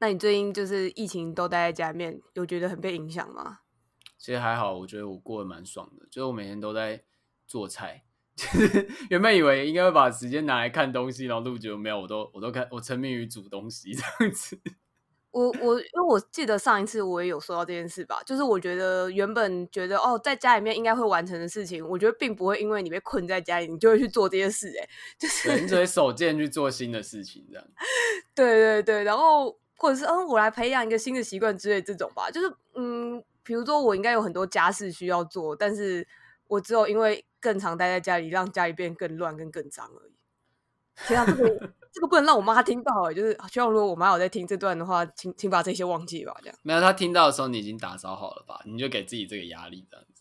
[0.00, 3.60] 那你最近就是疫情都待在家里面，有觉得很被影响吗？
[4.18, 7.04] 其实还好，我觉得我过得蛮爽的，就是我每天都在
[7.46, 8.04] 做菜。
[8.36, 14.58] 就是原本以为应该会把时间拿来看东西，然后录节目，没有，我都我都看，我沉迷于煮东西 这样子。
[15.30, 24.88] 我我因为我记得上一次我也有说到这件事吧，就是我觉得原本觉得哦，在家里面应该会完成的事情，我觉得并不会因为你被困在家里，你就会去做这件事，哎，
[25.18, 27.66] 就是你只会手贱去做新的事情这样。
[28.34, 29.59] 对对对，然后。
[29.80, 36.06] 或者是嗯，我来培养一个新的习惯之类这种吧，就是嗯，比如说我应该有很多家事需要做，但是
[36.48, 40.12] 我只有因为更常待在家里，让家里变更乱、跟更脏而已。
[41.08, 41.48] 天啊，这个
[41.90, 46.58] 这个不能让我妈听到哎，就是希望如果我妈有在听这段的话，请请把这些忘记吧，这样。
[46.62, 48.60] 没有，她听到的时候你已经打扫好了吧？
[48.66, 50.20] 你就给自己这个压力这样子。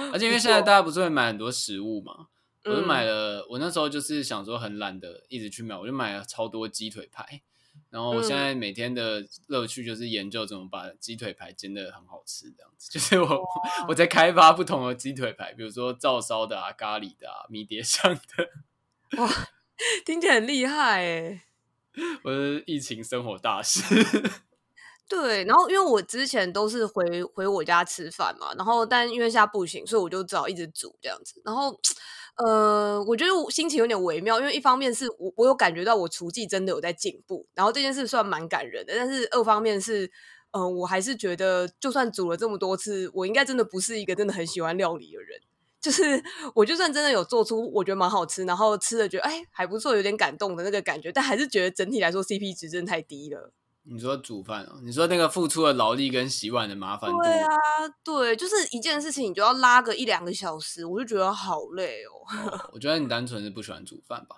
[0.10, 2.28] 而且因为现在大家不是会买很多食物嘛，
[2.64, 7.42] 我就买了，嗯、我那时候就是想说很懒得一直去买，我就买了超多鸡腿排。
[7.92, 12.88] 然后我现在每天的乐趣就是研究怎么把鸡腿排煎的很好吃，这样子。
[12.90, 13.42] 就是我
[13.86, 19.22] 我在开发不同的鸡腿排，比如说照烧的啊、咖喱的啊、迷迭香的。
[19.22, 19.28] 哇，
[20.06, 21.44] 听起来很厉害哎！
[22.24, 23.82] 我是疫情生活大师。
[25.06, 31.42] 对，然后因为我之前都是回回我家吃饭嘛，然后但因为现在不行，所以我就只好一直煮这样子。
[31.44, 31.78] 然后，
[32.36, 38.94] 呃，我觉得我心情有点微妙，因为一方面是我我有感觉到我厨技真的有在进步，然后这件事算蛮感人的。
[38.96, 40.10] 但是二方面是，
[40.52, 45.40] 嗯、我还是觉得就算煮了这么多次，我应该真的不是一个真的很喜欢料理的人。
[45.80, 46.22] 就是
[46.54, 53.52] 我就算真的有做出我觉得蛮好吃，然后吃了觉得哎还不错，有点感动的那个感觉，但还是觉得整体来说 CP 值真的太低了。
[53.84, 54.80] 你说煮饭哦？
[54.82, 57.20] 你说那个付出的劳力跟洗碗的麻烦度？
[57.22, 57.48] 对啊，
[58.04, 62.10] 对，就是一件事情，你就要拉个一两个小时，我就觉得好累哦。
[62.50, 64.36] 哦我觉得你单纯是不喜欢煮饭吧？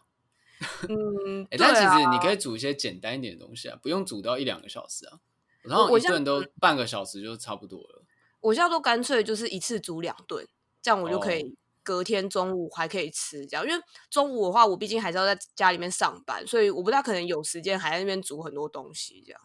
[0.89, 5.19] 嗯， 欸啊、但其实你可以煮一些简单一点的东西啊，不用煮到一两个小时啊。
[5.63, 8.03] 然后一顿都半个小时就差不多了。
[8.41, 10.47] 我现在都干脆就是一次煮两顿，
[10.83, 11.57] 这样我就可以、哦。
[11.85, 13.81] 隔天中午还可以吃，这样，因为
[14.11, 19.41] 中午的话，我毕竟还是要在家里面上班，所以我不大可能有时间还在那边煮很多东西，这样。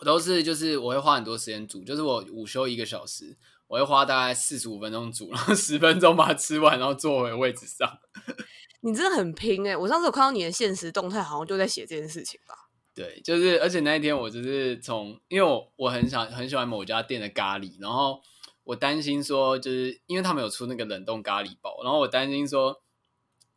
[0.00, 3.36] 我都是，就是我会花很多时间煮，就是我午休一个小时，
[3.66, 7.98] 我会花大概四十五分钟煮，然后十分钟把它吃完，然后坐回位置上。
[8.80, 9.76] 你真的很拼哎、欸！
[9.76, 12.54] 我上次有看到你的现实动态，好像就在写这件事情吧？
[12.94, 18.20] 对，就是，而且那一天我就是从，因为我我很想很喜欢某家店的咖喱，然后。
[18.68, 22.82] 我担心说，就是因为他们有出那个冷冻咖喱包，然后我担心说，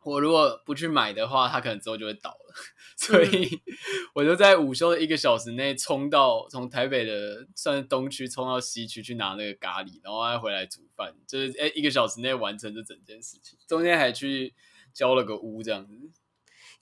[0.04, 2.54] 我如果不去买的话，它可能之后就会倒了，
[2.96, 3.60] 所以
[4.14, 14.54] 我就在午休的一个小时内冲到从台北的算是东区冲到西区去拿那个咖喱，然后再回来煮饭，就是诶一个小时内完成这整件事情，中间还去
[14.94, 15.92] 交了个屋这样子。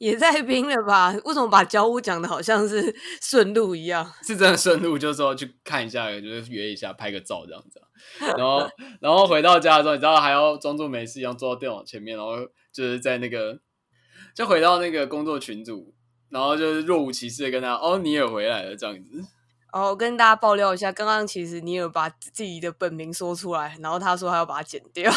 [0.01, 1.15] 也太冰了吧！
[1.27, 4.11] 为什么把交屋讲的好像是顺路一样？
[4.27, 7.81] 是真的顺路，就是说去看一下，就是约一下，拍个照这样子。
[8.19, 8.67] 然后，
[9.03, 12.37] 然后回到家的时候，你知道还要装作没事一样坐到电脑前面，然后
[12.73, 13.61] 就是在那个，
[14.35, 15.95] 就回到那个工作群组，
[16.31, 19.23] 然后就是若无其事的跟他哦，你也回来了这样子。
[19.73, 25.13] 哦，跟大家爆料一下，刚刚其实你有把自己的本名说出来，然后他说他要把它剪掉，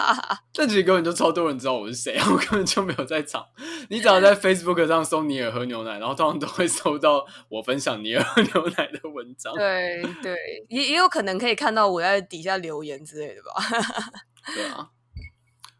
[0.54, 3.44] 但其实根本就超多人知道我是谁，我根本就没有在场。
[3.90, 9.54] 你只要在 Facebook 上搜尼尔喝牛奶，然后通常都会搜到我分享尼尔喝牛奶的文章。
[9.54, 10.36] 对对，
[10.68, 13.62] 也也有可能可以看到我在底下留言之类的吧。
[14.54, 14.88] 对啊，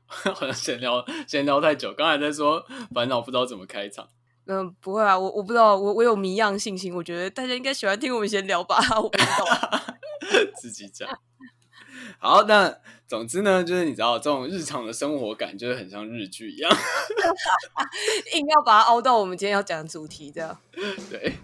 [0.06, 4.08] 好像闲聊闲聊太久，刚才在说烦恼不知道怎么开场。
[4.50, 9.44] 嗯，不会啊，我我不知道，我我有谜样信心，我觉得大家应该喜欢听我们闲聊吧， 我不知道，
[10.58, 11.06] 自己讲。
[12.18, 12.74] 好，那
[13.06, 16.72] 总之呢，就是你知道这种日常的生活感，就是很像日剧一样，
[18.34, 20.58] 硬要把它凹到我们今天要讲的主题，这样。
[21.10, 21.34] 对。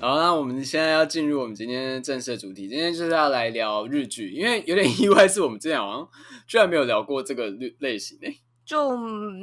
[0.00, 2.66] 好，那我们现在要进入我们今天正式的主题。
[2.66, 6.08] 今天就是要来聊日剧，因为有点意外，是我们之前好像
[6.46, 8.38] 居然没有聊过这个类类型诶。
[8.64, 8.88] 就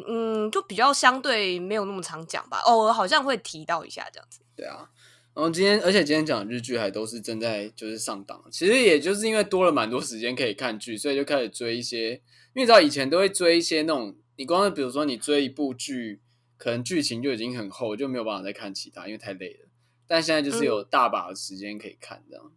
[0.07, 2.59] 嗯，就比较相对没有那么常讲吧。
[2.65, 4.39] 哦，尔好像会提到一下这样子。
[4.55, 4.89] 对啊，
[5.35, 8.43] 然后今天，而且今天讲的日剧还都是正在就是上档。
[8.49, 12.13] 其实也就是因为多了蛮多时间可以看剧，所以就开始追一些。
[12.13, 16.19] 因为你知道以前都会追一些那种，你光是比如说你追一部剧，
[16.57, 19.66] 可能剧情就已经很厚，就没有办法再看其他，因为太累了。
[20.07, 22.51] 但现在就是有大把的时间可以看，这样、嗯。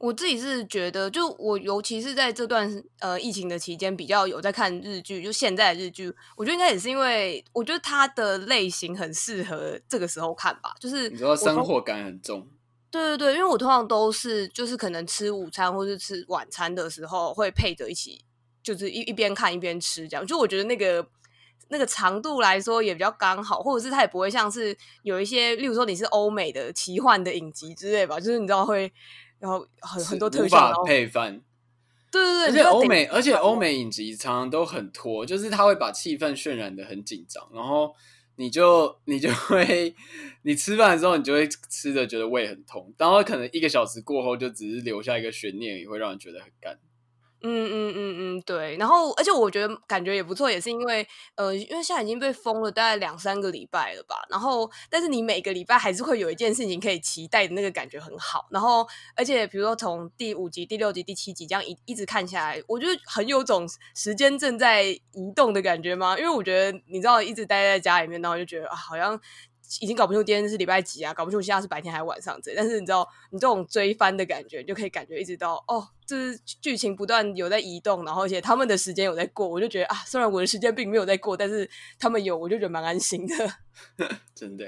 [0.00, 5.22] 我自己是觉得，就我尤其是在这段呃疫情的期间，比较有在看日剧。
[5.22, 10.72] 就现在的日剧，我觉得应该也是因为，我觉得它的类型很适合这个时候看吧。
[10.80, 12.48] 就是你知道生活感很重，
[12.90, 18.24] 对对对，因为我通常都是就是可能吃午餐或是吃晚餐的时候会配着一起，
[18.62, 20.26] 就是一一边看一边吃这样。
[20.26, 21.06] 就我觉得那个
[21.70, 28.92] 那个长度来说也比较刚好，或者是它也不会像是有一些，例如说你是欧美的奇幻的影集之类吧，就是你知道会
[29.38, 31.40] 然后很很多特效配饭。
[32.12, 37.94] 对对对，而且欧美而且欧美影集常常都很拖，就是他会把气氛渲染的很紧张，然后。
[38.36, 39.94] 你就你就会，
[40.44, 46.78] 你吃饭的时候，你就会吃的觉得胃很痛，然后可能一个小时过后，就只是留下一个悬念，也会让人觉得很干。
[47.42, 48.76] 嗯嗯嗯嗯，对。
[48.76, 51.06] 然后，而且我觉得感觉也不错，也是因为
[51.36, 54.16] 呃，因为现在已经被封了大概两三个礼拜了吧。
[54.28, 58.46] 然后，但是你每个礼拜还是会有一件事情可以期待的那个感觉很好。
[58.50, 66.18] 然后，而且比如说从第五集、第六集、第七集这样一一直看下来，我觉得很有种时间正在移动的感觉吗？
[66.18, 69.18] 因为我觉得你知道，一直待在家里面，然后就觉得啊，好像。
[69.78, 72.52] 已经搞不清楚今天是礼拜几啊，搞不清楚现在是白天还是晚上这。
[72.56, 81.70] 但是你知道，你这种追番的感觉，你就可以感觉一直到哦，就是剧情不断有在移动，然后而且他们的时间有在过，我就觉得啊，虽然我的时间并没有在过，但是
[82.00, 83.34] 他们有，我就觉得蛮安心的。
[84.34, 84.66] 真的。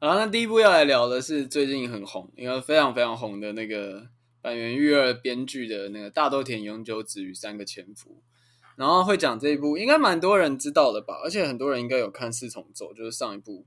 [0.00, 4.08] 好，那第一部要来聊的是最近很红，因为非常非常红的那个
[4.42, 8.20] 坂元裕二编剧的那个大豆田永久子与三个前夫，
[8.74, 11.20] 然后会讲这一部，应该蛮多人知道的吧？
[11.22, 13.64] 而且很多人应该有看四重奏，就是上一部。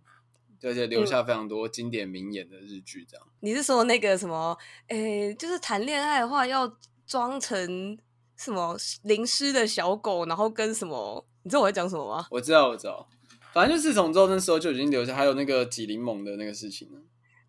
[0.63, 3.31] 而且留下非常多经典名言的日剧，这样、嗯。
[3.41, 4.57] 你是说那个什么？
[4.87, 6.71] 诶、欸，就是谈恋爱的话，要
[7.05, 7.97] 装成
[8.35, 11.25] 什么淋湿的小狗，然后跟什么？
[11.43, 12.27] 你知道我在讲什么吗？
[12.31, 13.07] 我知道，我知道。
[13.53, 16.99] 反正就是从之后那时候就已经留下，还有那个挤柠檬的那个事情了。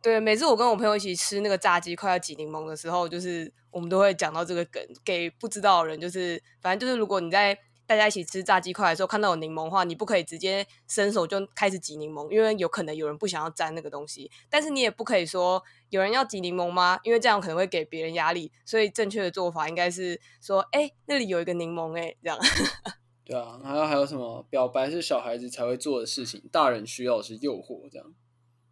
[0.03, 7.59] 对，每次我跟我朋友一起吃那个炸鸡快要挤柠檬的时候，就是我们都会讲到这个梗，给不知道的人，就是反正就是如果你在。
[7.89, 14.31] 大家一起吃炸鸡块的时候，看到有柠檬的话，你不可以直接伸手就开始挤柠檬，因为有可能有人不想要沾那个东西。
[14.51, 17.01] 但是你也不可以说有人要挤柠檬吗？
[17.03, 18.53] 因为这样可能会给别人压力。
[18.67, 22.39] 所以正确的做法应该是说，哎、欸，那里有一个柠檬、欸，哎，这样。
[23.25, 24.47] 对啊，还有还有什么？
[24.51, 28.15] 表白是小孩子才会做的事情，大人需要的是诱惑，这样。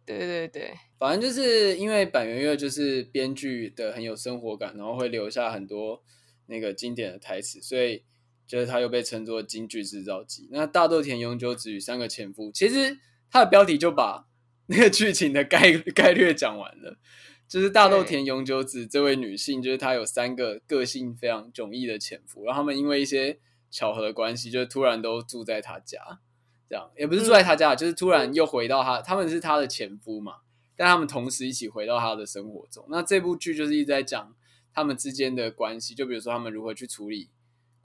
[0.05, 6.03] 对对对，反正就是因为坂元月就是编剧的很有生活感，然后会留下很多
[6.45, 8.03] 那个经典的台词，所以。
[8.47, 10.47] 就是他又被称作京剧制造机。
[10.51, 12.97] 那大豆田永久子与三个前夫，其实
[13.29, 14.25] 他的标题就把
[14.67, 16.97] 那个剧情的概概略讲完了。
[17.47, 23.39] 就是大豆田永久子这位女性，就是她有三个个性非常迥异的前夫，然后他们因为一些
[23.71, 26.19] 巧合的关系，就突然都住在她家，
[26.67, 30.39] 这样也不是住在他家，就是突然又回到他，他们是他的前夫嘛，
[30.75, 32.85] 但他们同时一起回到他的生活中。
[32.89, 34.35] 那这部剧就是一直在讲
[34.73, 37.29] 他们之间的关系，就比如说他们如何去处理。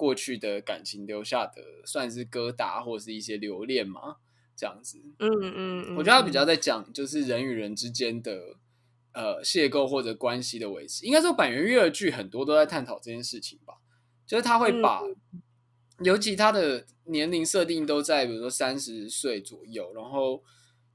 [0.03, 4.17] 过去的感情留下的算是疙瘩或是一些留恋嘛，
[4.57, 5.01] 这样子。
[5.21, 8.57] 嗯嗯，嗯，我觉得他比较在讲就是人与人之间的
[9.13, 11.07] 呃邂逅或者关系的维持。
[11.07, 13.75] 应该说板垣月的剧很多都在探讨这件事情吧，
[14.27, 15.41] 就是他会把，嗯、
[16.01, 20.43] 尤其他的年龄设定都在比如说三十岁左右，然后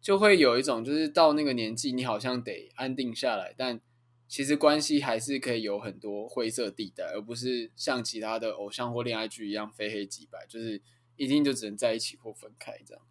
[0.01, 3.79] 就会有一种就是到那个年纪你好像得安定下来，但。
[4.27, 10.81] 其实关系还是可以有很多灰色地带，而不是像其他的偶像或恋爱剧一样非黑即白，就是
[11.15, 13.01] 一定就只能在一起或分开这样。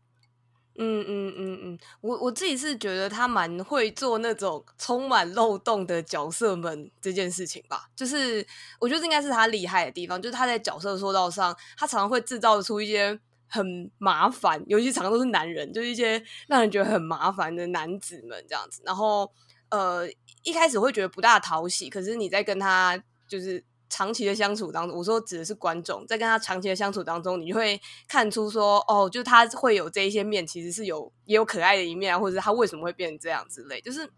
[0.78, 8.46] 嗯嗯嗯嗯，我我自己是觉得他蛮会做那种充满漏洞的角色们这件事情吧，就是
[8.78, 19.32] 我觉得应该是他厉害的地方，就是他在角色塑造上，他常常会制造出一些很麻烦，尤其常常都是男人，就是一些让人觉得很麻烦的男子们这样子，然后。
[19.70, 20.08] 呃，
[20.42, 33.80] 一开始会觉得不大讨喜，可是你在跟他就是长期的相处当中，我说指的是观众，在跟他长期的相处当中，你就会看出说，哦，就他会有这一些面，其实是有也有可爱的一面，或者是他为什么会变成这样之类。
[33.80, 34.08] 就是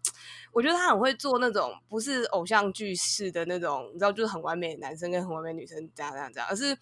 [0.51, 6.77] 我觉得他很会做那种不是偶像剧式的那种，你知道，就是很完美的男生跟很完美的女生这样这样这样，而是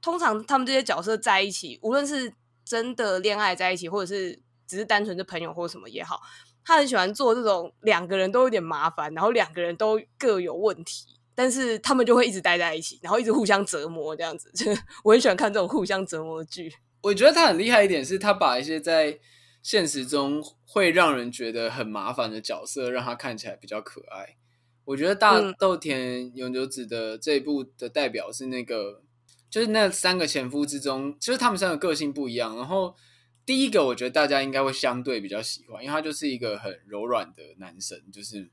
[0.00, 6.20] 通常他们这些角色在一起，无论是真的恋爱在一起，或者是只是单纯的朋友或者什么也好。
[6.64, 14.50] 他很喜欢做这种两个人都有点麻烦，然后两个人都各有问题，但是他们就会一直待在一起，然后一直互相折磨这样子。
[14.52, 14.70] 就
[15.02, 16.72] 我很喜欢看这种互相折磨的剧。
[17.02, 19.18] 我觉得他很厉害一点是，他把一些在
[19.62, 24.36] 现实中会让人觉得很麻烦的角色，让他看起来比较可爱。
[24.84, 29.02] 我觉得大豆田永久子的这一部的代表是那个，
[29.50, 32.94] 就是那三个前夫之中，其实他们三个个性不一样，然后。
[33.44, 38.50] 第一个，我觉得大家应该会相对比较喜欢，因为他就是一个很柔软的男生，就是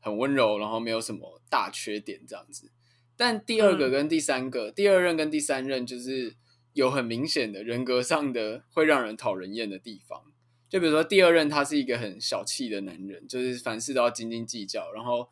[0.00, 2.70] 很温柔，然后没有什么大缺点这样子。
[3.16, 6.36] 但第二个跟第三个，嗯、第二任跟第三任，就是
[6.72, 10.22] 有很明显的人格上的会让人讨人厌的地方。
[10.70, 14.90] 就比如说第二任他是一个很小气的男人，就是凡事都要斤斤计较。
[14.92, 15.28] 然后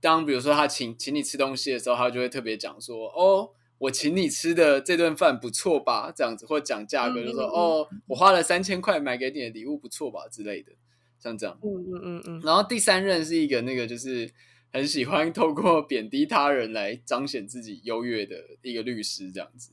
[0.00, 10.72] 当比如说他请请你吃东西的时候，他就会特别讲说：“哦，我请你吃的这顿饭不错吧？”这样子，或讲价格，就说：“哦，我花了三千块买给你的礼物不错吧？”之类的，
[11.18, 11.58] 像这样。
[11.62, 12.40] 嗯嗯嗯嗯。
[12.44, 14.30] 然后第三任是一个那个就是
[14.72, 19.70] 很喜欢透过贬低他人来彰显自己优越的一个律师，这样子。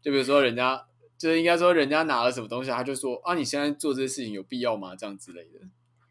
[0.00, 0.84] 就比如说人家。
[1.18, 4.94] 就是应该说，人家拿了什么东西，他就说啊，你现在做这些事情有必要吗？
[4.94, 5.58] 这样之类的。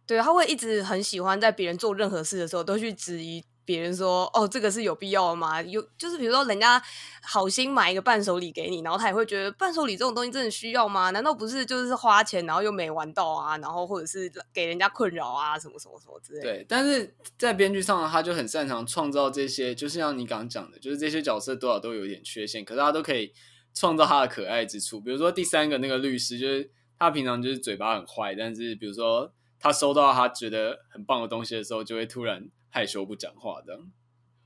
[0.05, 5.61] 对，他会一直很喜欢在别人做任何事的时候，都去质疑别人说，哦，这个是有必要的吗？
[5.61, 6.81] 有，就是比如说人家
[7.21, 11.09] 好心买一个伴手礼给你，然后他也会觉得伴手礼这种东西真的需要吗？
[11.09, 13.57] 难道不是就是花钱，然后又没玩到啊？
[13.57, 16.41] 然后或者是给人家困扰啊，什么什么什么之类。
[16.41, 23.33] 对，但是在编剧上，他就很擅长创造这些，就是像你刚刚讲的，就是这些角色多少都有一点缺陷，可是他都可以。
[23.79, 33.81] 创造他的可爱之处，比如说第三个那个律师，就是他平常就是嘴巴很坏，但是比如说他收到他觉得很棒的东西的时候，就会突然害羞不讲话这样。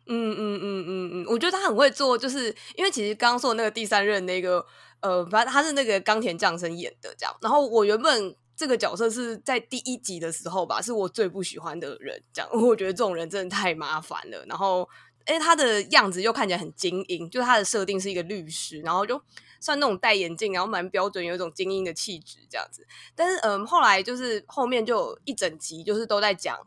[0.07, 4.65] 嗯嗯嗯嗯嗯，我觉得他很会做，就是因为其实刚刚说的那个第三任那个
[5.01, 7.35] 呃，反正他是那个冈田将生演的这样。
[7.41, 14.45] 然后我原本这个角色是在第一集的时候吧，是我最不喜欢的人，这样， 我觉得这种人真的太麻烦了。
[14.47, 14.88] 然后。
[15.25, 19.21] 哎，他的样子又看起来很精英，就他的设定是一个律师，然后就
[19.59, 22.88] 算那种戴眼镜，然后蛮标准，有一种精英的气质这样子。
[23.13, 26.57] 但是，嗯，后来就是后面就一整集，就是都在讲，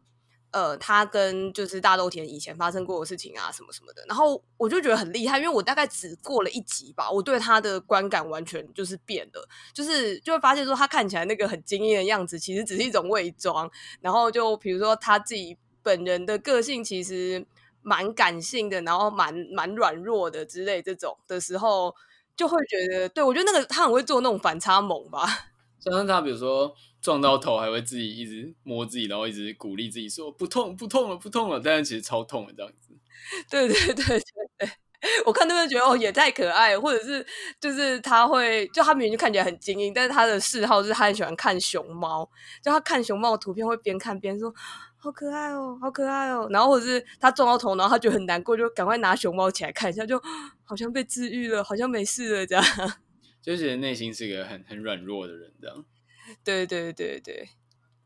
[0.54, 4.04] 呃，他跟就是大豆田以前发生过的事情啊，什么什么的。
[4.06, 13.70] 然后我就觉得很厉害，因为我大概只过了一集吧，我对他的观感完全就是变了，就是就会发现说他看起来那个很惊艳的样子，其实只是一种伪装。
[14.00, 17.44] 然后就比如说他自己本人的个性，其实。
[17.86, 21.94] 蛮感性的，然后蛮蛮软弱的之类这种的时候，
[22.34, 25.28] 就会觉得，对，我觉得那个他很会做那种反差萌吧。
[25.78, 32.94] 像他比如说撞到头，还会自己一直摸自己，然后一直鼓励自己说不痛不痛了不痛了，但是其实超痛的这样子。
[33.50, 34.20] 对对对对
[34.56, 34.70] 对，
[35.26, 37.26] 我看那边觉得哦也太可爱，或者是
[37.60, 42.26] 就是他会就他明明就看起来很精英，但是他的嗜好就是他很喜欢看熊猫，
[42.62, 44.54] 就他看熊猫的图片会边看边说。
[44.96, 46.48] 好可爱哦，好可爱哦！
[46.50, 50.18] 然后或者是他撞到头，然后他就很难过，就赶快拿熊猫起来看一下，就
[50.64, 52.64] 好像被治愈了，好像没事了这样。
[53.42, 55.84] 就觉得内心是一个很很软弱的人这样。
[56.42, 57.50] 对对对对，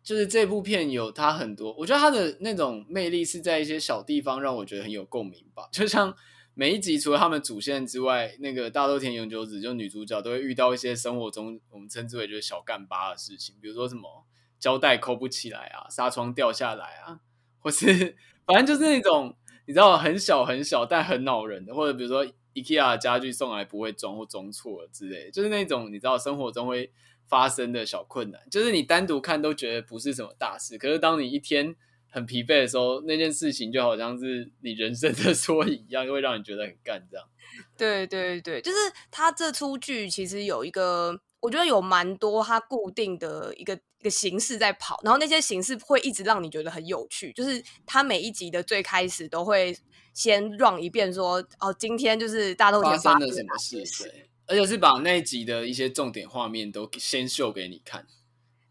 [0.02, 5.68] 就是这部片有他很多，我觉得他的那种魅力是在一些小地方让我觉得很有共鸣吧。
[5.73, 6.14] 就像
[6.54, 14.26] 每一集除了他们主线之外，那个大豆田永久子就女主角都会遇到一些生活中我们称之为就是小干巴的事情，比如说什么。
[14.61, 17.20] 胶带抠不起来啊，纱窗掉下来啊，
[17.61, 19.37] 或是反正就是那种
[19.68, 26.90] 你知道很小很小但很恼人的，或者比如说 IKEA 家具送来不会装或装错了之类，就是那种你知道生活中会
[27.28, 31.76] 发生的小困难，就是你单独看都觉得不是什么大事，可是当你一天
[32.11, 37.26] 很疲惫的时候，那件事情就好像是你人生的 缩影一样，会让你觉得很干这样。
[37.76, 38.78] 对对对，就是
[39.11, 41.20] 他这出剧其实有一个。
[41.40, 47.32] 我觉得有蛮多他固定的一个一个形式在跑，然后那些形式会一直让你觉得很有趣。
[47.32, 49.73] 就是他每一集的最开始都会
[50.12, 58.07] 先 run 一遍说，说哦，今天就是大豆田发生了什么事，对，而且是把那一集的一些重点画面都先秀给你看，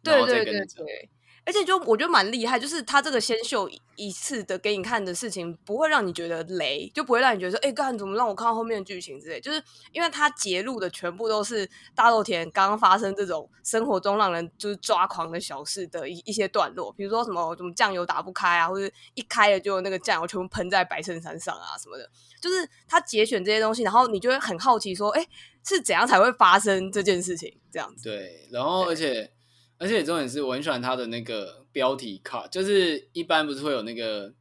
[0.04, 0.84] 然后再跟你讲。
[0.84, 1.10] 对对对对。
[1.48, 9.40] 而且就我觉得蛮厉害，就是他这个先秀一次的给你看的事情，不会让你觉得雷，就不会让你觉得说，哎、欸，干怎么让我看到后面的剧情之类。
[9.40, 9.64] 就是
[9.94, 22.10] 因为他揭露的全部都是大豆田刚刚发生这种生活中让人就是抓狂的小事的一一些段落，比如说什么什么酱油打不开啊，或者一开了就那个酱油全部喷在白衬衫上啊什么的。
[22.42, 25.30] 就是他节选这些东西，然后你就会很好奇说，哎、欸，
[25.66, 27.58] 是怎样才会发生这件事情？
[27.72, 28.10] 这样子。
[28.10, 29.32] 对，然后而且。
[29.80, 34.34] 而且重点是我很喜欢他的那个标题卡，就是一般不是会有那个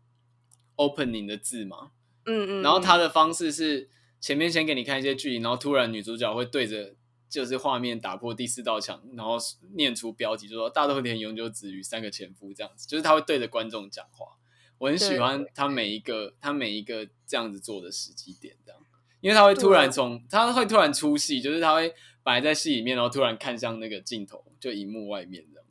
[0.77, 1.91] opening 的字吗？
[2.25, 2.63] 嗯嗯。
[2.63, 6.95] 然后他的方式是前面先给你看一些剧情，然后突然女主角会对着
[7.29, 9.37] 就是画面打破第四道墙，然后
[9.75, 14.39] 念出标题，就说“大豆田永久子与三个前夫”这样子，就是他会对着观众讲话。
[14.79, 18.81] 我很喜欢他每一个他每一个这样子做的时机点，这样，
[19.21, 21.95] 因为他会突然从他会突然出戏，就是他会。
[22.27, 25.67] 摆在戏里面，然后突然看向那个镜头，就荧幕外面这样。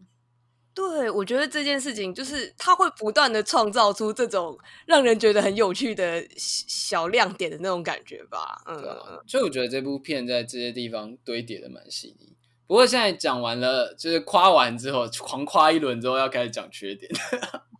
[0.74, 8.62] 对，我觉得这件事情就是他会不断的创造出这种让人觉得很有趣的小亮点的那种感觉吧。
[8.68, 12.34] 嗯，啊、所以我觉得这部片在这些地方堆叠的蛮细腻。
[12.68, 17.12] 不过现在讲完了，就是夸完之后，狂夸一轮之后，要开始讲缺点。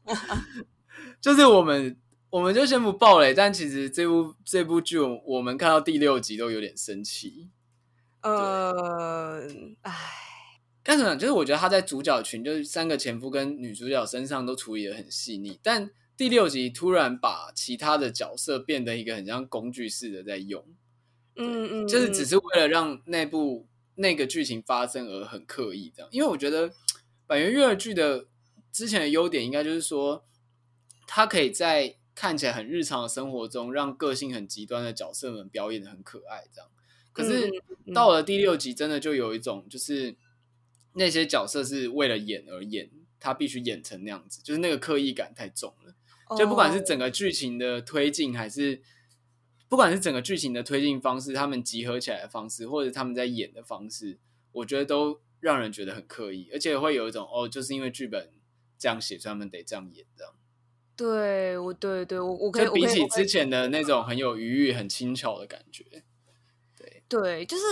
[1.22, 1.98] 就是我们，
[2.29, 7.50] 我们就先不爆雷，但其实这部这部剧，我们看到第六集都有点生气。
[8.25, 9.39] 呃，
[9.82, 9.94] 哎，
[10.82, 11.15] 干什么？
[11.15, 20.65] 就是我觉得他在主角群，就是三个前夫跟女主角身上都处理的很细腻，但第六集突然把其他的角色变得一个很像工具似的在用，
[21.36, 26.10] 嗯嗯，就是只是为了让那部那个剧情发生而很刻意这样。
[26.12, 26.74] 因为我觉得
[27.27, 28.25] 坂元裕二剧的
[28.72, 30.25] 之前的优点，应该就是说，
[31.05, 36.72] 他可以在看起来很日常的生活中，让个性很极端的角色们表演的很可爱这样。
[37.15, 37.50] 可是
[37.95, 40.15] 到了第六集，真的就有一种就是。
[40.98, 45.93] 那些角色是为了演而演，他必须演成那样子，就是那个刻意感太重了。
[46.27, 46.39] Oh.
[46.39, 48.81] 就不管是整个剧情的推进，还是
[49.67, 54.19] 不管是整个剧情的推进方式，他们集合起来的方式，或者他们在演的方式，
[54.53, 58.31] 我觉得都让人觉得很刻意，而且会有一种哦，就是因为剧本
[58.77, 60.34] 这样写，所以他们得这样演这样。
[60.95, 66.04] 对，我对对，我我可以就比起之前的那种很有余裕、很轻巧的感觉。
[67.07, 67.63] 对对，就是。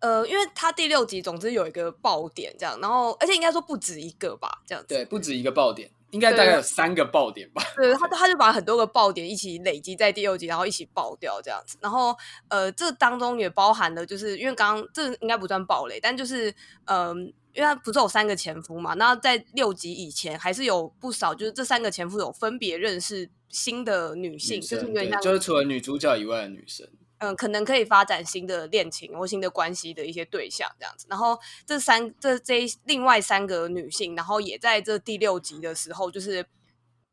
[0.00, 4.94] 呃，因为他第六集总之有一个爆点，这样，然后而且应该说不止一个吧，这样子。
[4.94, 7.60] 对，不止一个爆点，应该大概有三个爆点吧。
[7.74, 11.76] 对，他他就把很多个爆点一起累积在第六集，然后一起爆掉这样子。
[11.80, 12.16] 然后
[12.46, 16.48] 呃，这当中也包含了，就是因为刚刚这应该不算爆雷，但就是
[16.84, 17.14] 嗯、呃，
[17.54, 26.88] 因为他不是有三个前夫嘛，那在六集以前还是有不少，就是这三个前夫有分别认识新的女性，女就是有点像，就是除了女主角以外的女生。
[27.18, 36.46] 嗯，可能可以发展新的恋情或新的关系的一些对象这样子，然后这三这这另外三个女性，然后也在这第六集的时候，就是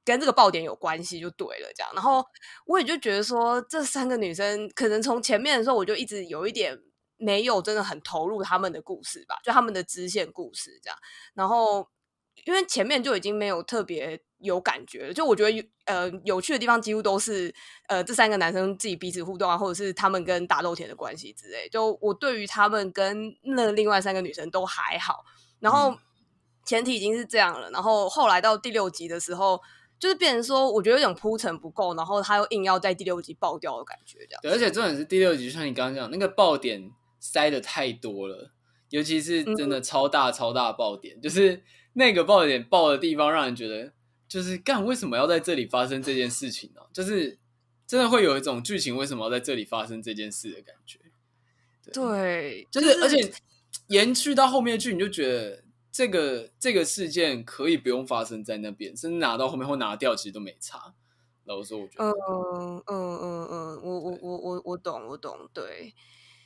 [0.03, 1.91] 跟这个爆点有关系，就对了这样。
[1.95, 2.23] 然后
[2.67, 6.79] 我也就觉得说，这三个女生可能从前面的时候，我就一直有一点
[7.17, 10.99] 没有真的很投入他们的故事吧，就他们的支线故事这样。
[11.33, 11.89] 然后
[12.43, 14.21] 因为前面就已经没有特别。
[14.39, 17.51] 有感觉了，就我觉得有呃有趣的地方几乎都是
[17.87, 21.67] 呃这三个男生自己彼此互动啊，或者是他们跟大豆田的关系之类。
[21.69, 25.23] 就我对于他们跟那另外三个女生都还好，
[25.59, 25.97] 然后
[26.63, 29.59] 前提已经是这样了，然后后来到第六集的时候，
[29.97, 34.39] 就是变成说我觉得有点铺陈不够，然后他又硬要在第六集爆掉的感觉，这样。
[34.43, 38.51] 对，而且重点是第六集，就像你刚刚讲那个爆点塞的太多了，
[38.89, 41.63] 尤其是真的超大超大爆点，嗯、就是
[41.95, 43.91] 那个爆点爆的地方让人觉得。
[44.27, 46.81] 就是干，为什么要在这里发生这件事情呢？
[46.91, 47.37] 就是
[47.85, 50.97] 真的会有一种剧情为什么要在这里发生这件事的感觉。
[51.93, 53.33] 对，对就是、就是、而且
[53.87, 60.95] 延续到后面去，你就觉得这个这个事件可以不用发生在那边，甚至拿到后面或拿掉，其实都没差。
[61.45, 65.47] 老实说，我觉得，嗯嗯嗯嗯，我我我我我懂，我懂。
[65.53, 65.93] 对，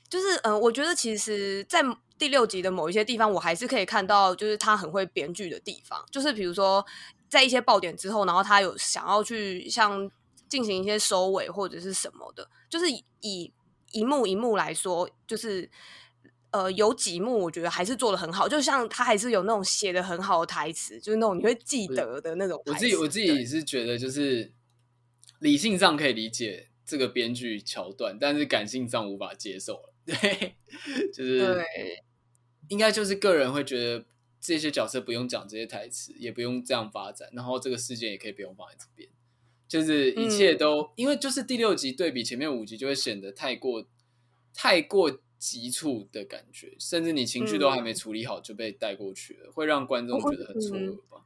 [0.09, 1.83] 就是嗯、呃，我觉得其实，在
[2.17, 6.85] 第六集的某一些地方，我还是可以看到，就是他很会编剧的地方，就是比如说。
[7.29, 10.09] 在一些爆点之后，然后他有想要去像
[10.47, 12.87] 进行一些收尾或者是什么的，就是
[13.21, 13.53] 以
[13.91, 15.69] 一幕一幕来说，就是
[16.49, 22.59] 呃有几幕我觉得还是做的很好，就像他还是有那种写的很好的台词，就是那种你会记得的那种。
[22.65, 24.51] 我自己我自己是觉得，就是
[25.37, 29.93] 理性上可以理解这个编剧桥段，但是感性上无法接受了。
[30.05, 30.55] 对，
[31.13, 32.03] 就是对，
[32.67, 34.05] 应该就是个人会觉得。
[34.41, 39.09] 这些角色不用讲这些台词，也不用这样发展，然后这个事件也可以不用放在这边，
[39.67, 43.85] 就是一切都、嗯、因为就是第六集对比前面五集就会显得太过
[44.53, 51.25] 太过急促的感觉，甚至你情绪都还没处理好就被带过去了，嗯、会让观众觉得很错愕吧？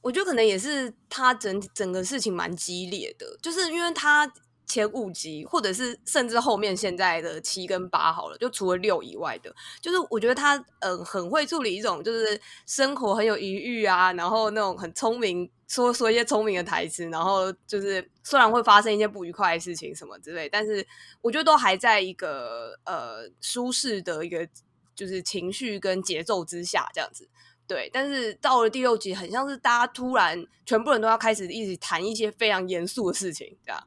[0.00, 4.26] 我觉得可能也是他整整个事情蛮激烈的，就是因为他。
[4.66, 20.86] 前五集，或者是甚至后面现在的七跟八好了，就除了六以外的，就是我觉得他嗯、很会处理一种就是生活很有余裕啊，然后那种很聪明，说说一些聪明的台词，然后就是虽然会发生一些不愉快的事情什么之类，但是
[21.20, 24.48] 我觉得都还在一个呃舒适的一个
[24.94, 27.28] 就是情绪跟节奏之下这样子。
[27.66, 33.82] 对，但是到了第六集，很像是大家突然全部人都要开始一起谈一些非常严肃的事情，这样。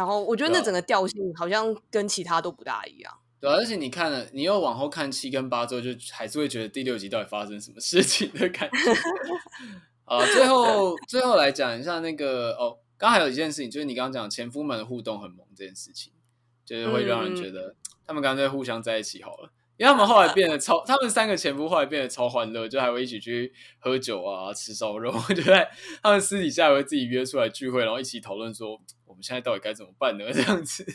[0.00, 3.12] 然后我觉得那整个调性好像跟其他都不大一样。
[3.38, 8.92] 对啊，而且你看了，你又往后看七跟八之后，就还是会觉得第六集到底发生什么事情的感觉。
[10.06, 16.14] 啊，最后最后来讲一下那个哦，刚还有一件事情，就是你刚刚讲前夫们的互动很萌这件事情，
[16.64, 19.52] 就是会让人觉得他们干脆互相在一起好了。
[19.76, 25.70] 因为他们后来变得超，他们三个前夫后来变得超欢乐，就还会一起去喝酒啊、吃烧肉， 就在
[26.02, 28.78] 他们私底下也会自己约出来聚会，然后一起讨论说我
[29.20, 30.24] 们现在到底该怎么办呢？
[30.32, 30.86] 这样子。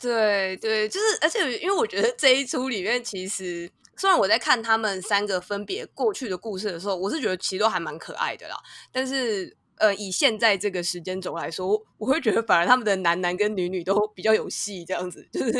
[0.00, 8.56] 对对，就是而且因为我觉得这一出里面，其实虽然我在看他们三个分别过去的故事的时候，我是觉得其实都还蛮可爱的啦。
[8.92, 15.52] 但是呃，以现在这个时间轴来说，我会觉得反而他们的男男跟女女都比较有戏，这样子就是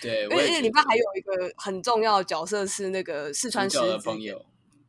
[0.00, 0.22] 对。
[0.30, 4.08] 因为里面还有一个很重要的角色是那个四川十日子，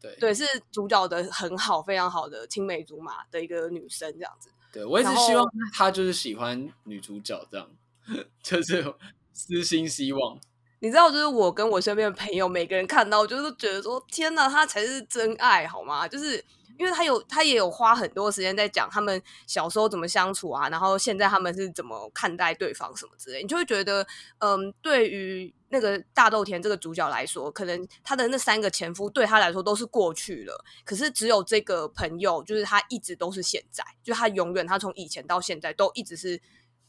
[0.04, 4.50] 对对，是主角的很好、非常好的青梅竹马的一个女生，这样子。
[4.74, 7.70] 对，我一直希望她就是喜欢女主角这样，
[8.44, 8.94] 就是
[9.32, 10.38] 私心希望。
[10.80, 16.44] 你知道，就是我跟我身边的朋友，每个人看到就是觉得说：“天哪，她才是真爱，好吗？”就是
[16.78, 24.06] 因为他有，他也有花很多时间在讲他们小时候怎么相处啊，然后现在他们是怎么看待对方什么之类，你就会觉得，
[24.40, 36.42] 嗯，对于那个大豆田这个主角来说，可能他的那三个前夫对他来说都是过去了，可是只有这个朋友，就是他一直都是现在，就他永远，他从以前到现在都一直是。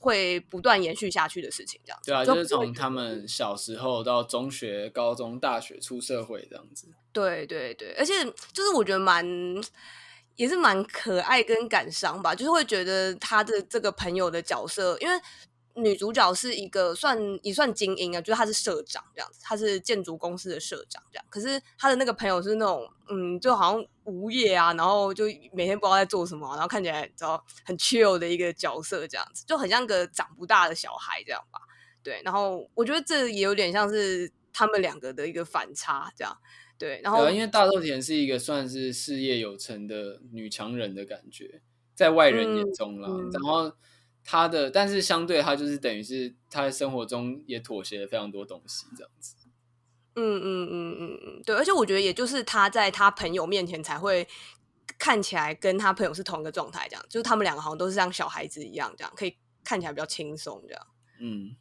[0.05, 2.11] 会不断延续下去的事情，这样子。
[2.11, 6.89] 对啊，就是从他们小时候到中学、高中、大学出社会这样子。
[7.13, 8.13] 对对对，而且
[8.53, 9.27] 就是我觉得蛮
[10.37, 15.19] 也是蛮可爱跟感伤吧，就是会觉得他的这个朋友的角色，因为。
[15.77, 21.25] 女主角是一个算也算精英啊，就是她是社长这样子，她是建筑公司的社长这样。
[21.29, 31.59] 可是她的那个朋友是那种，嗯，就好像无业啊，然后就每天不知道在做什么，然后看起来知道很 chill 的一个角色这样子，就很像个长不大的小孩这样吧。
[32.05, 36.39] 对，然后我觉得这也有点像是他们两个的一个反差这样。
[36.79, 41.63] 对，然后因为大豆田是一个算是事业有成的女强人的感觉，
[41.97, 43.73] 在外人眼中啦，然后。
[44.25, 49.37] 他的，但是相对他就是等于是他在生活中也妥协了非常多东西，这样子。
[50.17, 54.27] 嗯嗯嗯嗯嗯，对，而且我觉得也就是他在他朋友面前才会
[54.97, 60.87] 看起来跟他朋友是同一个状态，这样，就是他们两个好像都是像小孩子一样，这样可以看起来比较轻松，这样。
[61.21, 61.57] 嗯，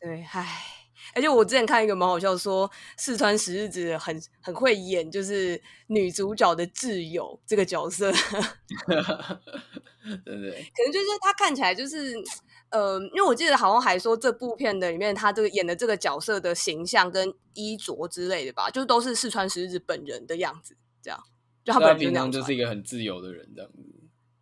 [0.00, 0.77] 对，唉。
[1.14, 8.20] 而且我之前看一个蛮好笑，说四川十日子很很会演，就是女主角的挚友这个角色，对
[10.06, 12.14] 不对，可能就是他看起来就是，
[12.70, 21.22] 呃，因为我记得好像还说这部片的里面他这个演的这个角色的形象跟衣着之类的吧，就都是四川十日子本人的样子，这样，
[21.64, 23.97] 就他本人平常就是一个很自由的人这样子。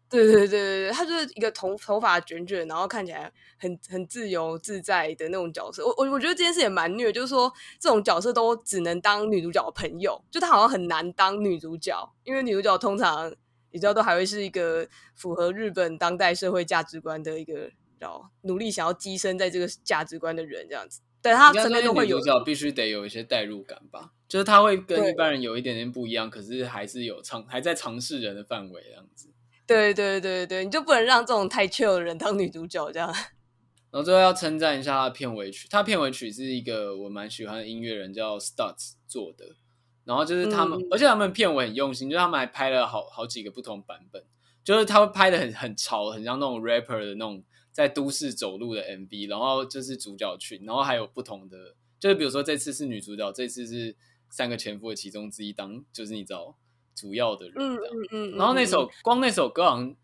[0.08, 5.84] 对对对对对，他就是一个头头发卷卷，然后看起来很很自由自在的那种角色。
[5.84, 13.34] 我我我觉得这件事也蛮虐，就是说这种角色都只能当女主角的朋友，就他好像很难当女主角，因为女主角通常
[13.72, 21.00] 你知道都还会是一个符合日本当代社会价值观的一个，然后努力想要跻身在这个价值观的人这样子。
[21.20, 29.30] 对，他身边都会有女主角必须得有一些代入感吧，就是他会跟一般人有一点点不一样，可是还是有尝还在尝试人的范围这样子。
[29.66, 33.12] 对对对对，你就不能让这种太 chill 的人当女主角这样。
[33.90, 39.56] 然后最后要称赞一下他的片尾曲，他片尾曲是一个我蛮喜欢的音乐人叫 Stutz 做的。
[40.04, 44.22] 然后就是他们，嗯、而且他们片尾很用心，就是他们还拍了好好几个不同版本，
[44.62, 49.28] 就是他会拍的很很潮，很像那种 rapper 的那种在都市走路的 MV。
[49.28, 53.96] 然后就是主角群，然后还有不同的，就是比如说这次是女主角，这次是
[54.30, 56.56] 三个前夫的其中之一当，就是你知道。
[56.96, 59.94] 主要的人，嗯嗯嗯，然后那首光那首歌好像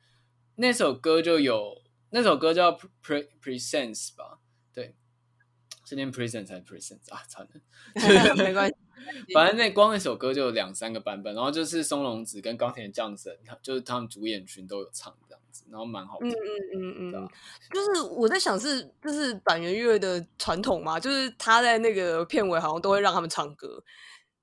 [0.57, 4.39] 那首歌就有那首歌叫 Pre Presence 吧，
[4.75, 4.95] 对，
[5.87, 7.23] 是念 Presence 还是 Presence 啊？
[7.27, 16.37] 惨了， 没关系，反正那光那首歌就有两三个版本，然后就是松隆子跟高田将生，就是他们主演群都有唱这样子，然后蛮好听，嗯
[16.75, 17.29] 嗯嗯嗯，
[17.73, 23.83] 就是我在想是就是板元月的传统嘛，就是他在那个片尾好像都会让他们唱歌。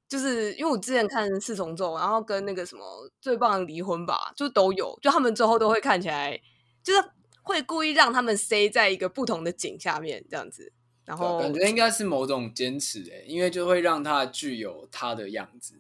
[0.09, 2.83] 就是因为我之前看四重奏，然后跟那个什么
[3.21, 6.41] 最棒的离婚吧，就都有，就他们最后都会看起来，
[6.81, 6.99] 就是
[7.43, 10.73] 会故意让他们塞在一个不同的景下面这样子，
[11.05, 15.75] 然后感觉应该是某种坚持诶，因为就会让它具有它的样子。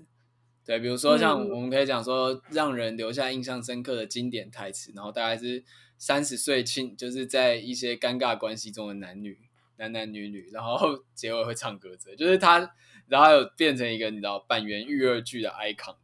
[0.63, 5.63] 对，比如说像我们可以讲说，让人留下印象深刻的经典台词，然后大概是
[5.97, 9.39] 三十岁亲，就是在一些尴尬关系中的男女，
[9.77, 12.75] 男男女女，然后 结尾会唱歌之类，就是他。
[13.09, 15.95] 然后有变成一个你知道板垣育二剧的 icon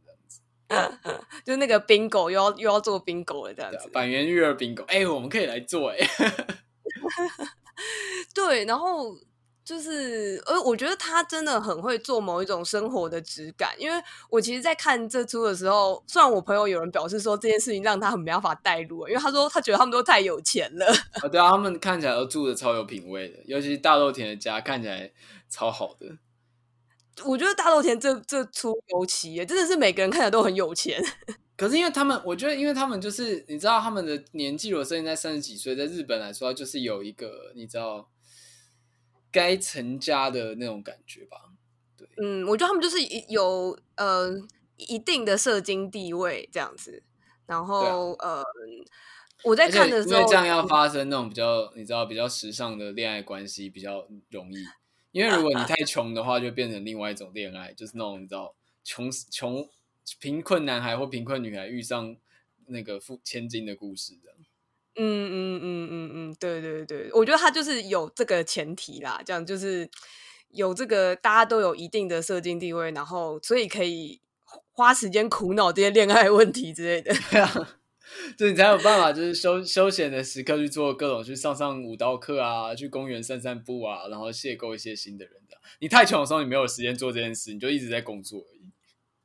[0.68, 0.98] 这样子，
[1.44, 3.88] 就是那个 bingo 又要又要做 bingo 了这样子。
[3.90, 5.98] 板垣育二 bingo，哎，我们可以来做哎。
[8.34, 9.16] 对，然后
[9.64, 20.86] 就是呃，我觉得他真的很会做某一种生活的质感，因为我其实，在看这出的时候，虽然我朋友有人表示说这件事情让他很没办法带入，因为他说他觉得他们都太有钱了。
[21.22, 25.12] 啊，对啊，他们看起来都住的超有品味的，尤其是大豆田的家看起来
[25.48, 26.06] 超好的。
[27.24, 31.02] 我觉得大豆田这这出尤其耶，真的是每个人看起来都很有钱。
[31.56, 38.10] 可是因为他们，我觉得因为他们就是你知道他们的年纪，如果现在三十几岁，在日本来说，就是有一个你知道
[39.32, 41.38] 该成家的那种感觉吧？
[41.96, 42.98] 对，嗯，我觉得他们就是
[43.30, 44.30] 有呃
[44.76, 47.02] 一定的社经地位这样子。
[47.46, 48.44] 然后、啊、呃，
[49.44, 54.56] 我在看的时候，因为这样要发生那种比较你知道比较时尚的恋爱关系比较容易，
[55.16, 59.66] 因为如果你太穷的话，就变成另外一种恋爱，就是那种你知道穷穷
[60.20, 62.14] 贫困男孩或贫困女孩遇上
[62.66, 64.34] 那个富千金的故事的。
[64.96, 69.88] 嗯嗯嗯嗯嗯，对对对，我觉得他就是有这个前提啦，这样就是
[70.50, 74.20] 有这个大家都有一定的社经地位，然后所以可以
[74.72, 77.14] 花时间苦恼这些恋爱问题之类的。
[78.36, 85.56] 就你才有办法，就是休休闲的时刻去做各种去上上舞蹈课啊，去公园散散步啊，然后邂逅一些新的人的。
[85.80, 88.72] 你太穷的时候，你没有时间做这件事，你就一直在工作而已。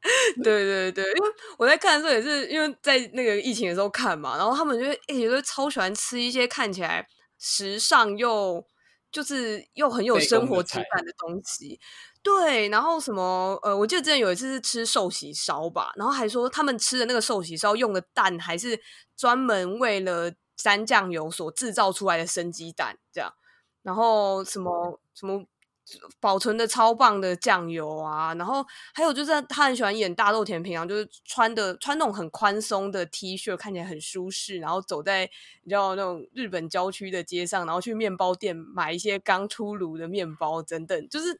[0.44, 7.06] 对对对，因为我在看的时候也是因为在那个疫情的时候看嘛，然后他们就一直都超喜欢吃一些看起来
[7.38, 8.66] 时尚又
[9.12, 11.80] 就是又很有生活质感的东西。
[12.24, 18.80] 对，然后什么呃，我记得之前有一次是吃寿喜烧吧，然后还说他们吃的那个寿喜烧用的蛋还是
[19.18, 23.34] 专门为了沾酱油所制造出来的生鸡蛋，这样，
[23.82, 25.46] 然后什么什么。
[26.22, 35.30] 保存的超棒的酱油啊，然后还有就是他很喜欢演大豆田平洋，就是穿的穿那种很宽松的 T 恤，看起来很舒适，然后走在
[35.64, 41.38] 你知道那种日本郊区的街上，然后去面包店买一些刚出炉的面包等等，就是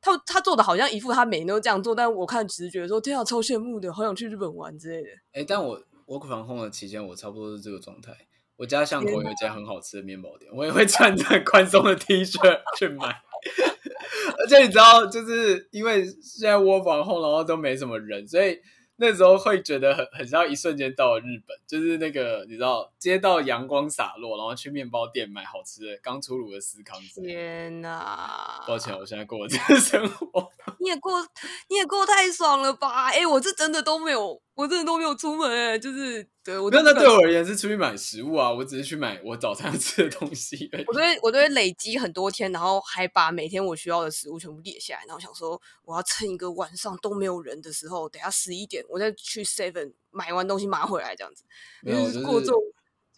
[0.00, 5.08] 他他做的好像一副他每天都这样做，但我看只是觉得说天啊，超羡慕的，好想去日本玩之类的。
[5.32, 8.12] 哎、欸，但我我防控的期间，我差不多是这个状态。
[8.56, 12.38] 我家巷口有一家很好吃的面包店，我也会穿着宽松的 T 恤
[12.78, 13.06] 去买。
[14.38, 18.58] 而且你知道，就是因为现在窝房后，然后都没什么人，所以
[19.00, 27.00] 那时候会觉得很很像一瞬间到了日本，就是那个你知道，街道阳光洒落，然后去面包店买好吃的刚出炉的司康。
[27.14, 28.62] 天哪！
[28.68, 30.52] 抱歉，我现在过这个生活。
[30.90, 31.24] 你也过，
[31.68, 33.06] 你也过太爽了吧？
[33.06, 36.28] 哎、欸，我是真的都没有，我真的都没有出门哎，就是。
[36.42, 40.68] 对，我真的对我而言是出去买食物啊，我只是去买我早餐 吃的东西。
[40.88, 51.44] 我都会，我都会累积很多天，然后还把每天我需要的食物全部列下来，然后想说我要趁一个晚上都没有人的时候，等下十一点我再去 Seven 买完东西拿回来，这样子。
[51.82, 52.58] 没有，就是过这种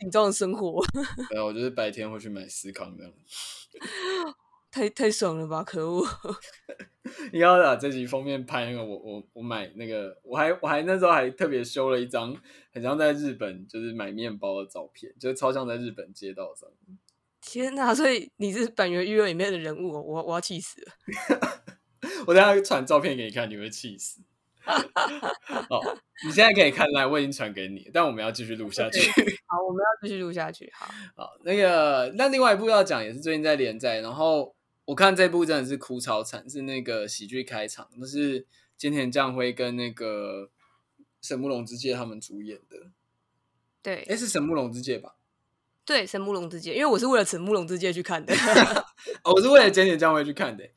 [0.00, 0.84] 紧张的生活。
[1.30, 3.12] 没有，我就是白天会去买司康这样。
[4.72, 5.62] 太太爽了吧！
[5.62, 6.02] 可恶！
[7.30, 12.34] 你要把这集封面拍那个我我我买那个我还我还那时候还特别修了一张
[12.72, 16.66] 很像在日本就是买面包的照片，就是超像在日本街道上。
[17.42, 17.94] 天哪！
[17.94, 20.92] 所以你是板垣瑞里面的人物，我我要气死了！
[22.26, 24.22] 我等下传照片给你看，你会气死。
[24.64, 25.82] 好，
[26.24, 29.00] 你现在可以看来，我已经传给你，但我们要继续录下去。
[29.46, 30.72] 好，我们要继续录下去。
[30.74, 34.54] 好，好，那个那另外一部要讲也是最近在连载，然后。
[34.86, 38.44] 我看这部真的是哭超惨，是那个喜剧开场，那是
[38.76, 40.50] 菅田将晖跟那个
[41.20, 42.90] 神木隆之介他们主演的。
[43.80, 45.14] 对，哎，是神木隆之介吧？
[45.84, 48.34] 对，神木隆之介，因为我是为了神木隆之介去看的。
[49.22, 50.68] 哦，我是为了菅田将晖去看的，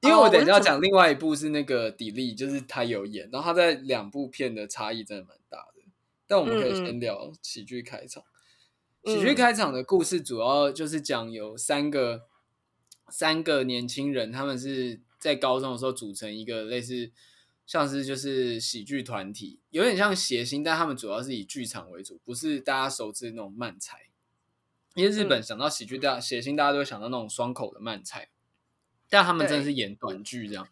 [0.00, 5.82] 因为我等一下要讲另外一部是那个迪力，就是他有演，然后他在两部片的差异真的蛮大的。
[6.26, 8.24] 但我们可以先聊喜剧开场。
[9.04, 12.31] 嗯嗯，喜剧开场的故事主要就是讲有三个。
[13.12, 17.12] 三个年轻人，他们是在高中的时候组成一个类似
[17.66, 23.98] 像是就是喜剧团体，有点像谐星，但他们主要是以剧场为主，不是大家熟知的那种漫才。
[24.94, 28.30] 因为日本想到喜剧，大家谐星，大家都会想到那种双口的漫才，
[29.10, 30.66] 但他们真的是演短剧这样。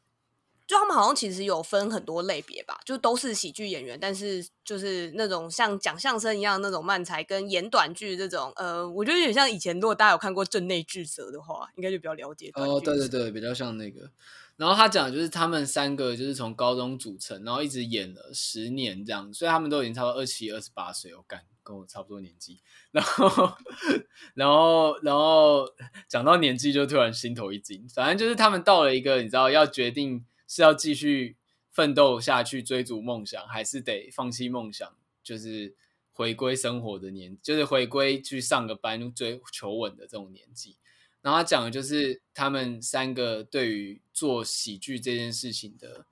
[0.70, 12.52] 就他们好像其实有分很多类别吧，就都是喜剧演员，但是就是那种像讲相声一样那种漫才跟演短剧这种，呃，我觉得有点像以前如果大家有看过镇内智则的话，应该就比较了解。
[12.54, 14.12] 哦，对对对，比较像那个。
[14.56, 22.60] 然后他讲的就是他们三个就是从高中组成，然后一直演了十年这样，所以他们都已经差不多二七、二十八岁，我干跟我差不多年纪。
[22.92, 23.52] 然后，
[24.34, 25.66] 然后，然后
[26.08, 30.24] 讲到年纪就突然心头一惊，反正就是他们到了一个你知道要决定。
[30.50, 31.36] 是要继续
[31.70, 34.92] 奋斗下去追逐梦想，还是得放弃梦想？
[35.22, 35.76] 就是
[36.10, 40.76] 回归生活的年，就是回归去上个班追求稳的这种年纪。
[41.22, 46.04] 然后他讲的就是他们三个对于做喜剧这件事情的，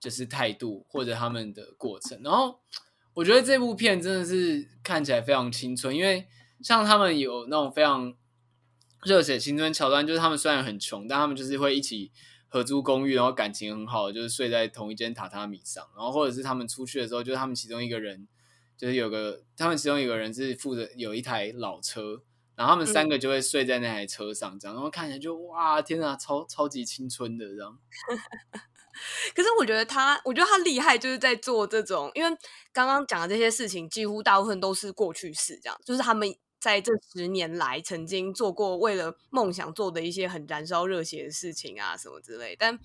[0.00, 2.18] 就是态度或者他们的过程。
[2.22, 2.60] 然后
[3.12, 6.26] 我觉得这部片真的是看起来非常青春，因为
[6.62, 8.16] 像他们有那种非常
[9.04, 12.10] 热血青春桥段，就是他们虽然很穷，但他们就是会一起。
[12.52, 15.88] 合租公寓，然后感情很好，就是睡在同一间榻榻米上。
[15.96, 18.28] 然后或者是他们出去的时候，就是他们其中一个人，
[18.76, 22.22] 就是有个他们其中一个人是负责有一台老车，
[22.54, 27.78] 然后他们三个就会睡在那台车上，这样，然后看起来就哇，天哪，超超级青春的这样。
[29.34, 32.36] 可是我觉得他，我觉得他厉害，就是在做这种，因为
[32.70, 36.28] 刚刚讲的这些事情，几乎大部分都是过去式，这样，就是他们
[36.62, 42.54] 在这十年来曾经做过为了梦想做的一些很燃烧热血的事情啊，什么之类。
[42.56, 42.78] 但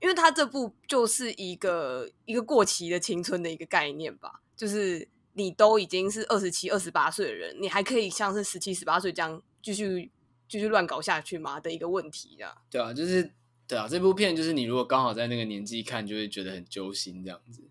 [0.00, 10.12] 因为他这部就是一个一个过期的青春的一个概念吧，就是你都已经是二十七、二十八岁的人，你还可以像是十七、十八岁这样继续
[10.48, 11.58] 继续乱搞下去吗？
[11.58, 12.54] 的一个问题，啊。
[12.70, 13.32] 对啊，就是。
[13.66, 17.68] 对啊，这部片就是你如果刚好在那个年纪看，就会觉得很揪心这样子。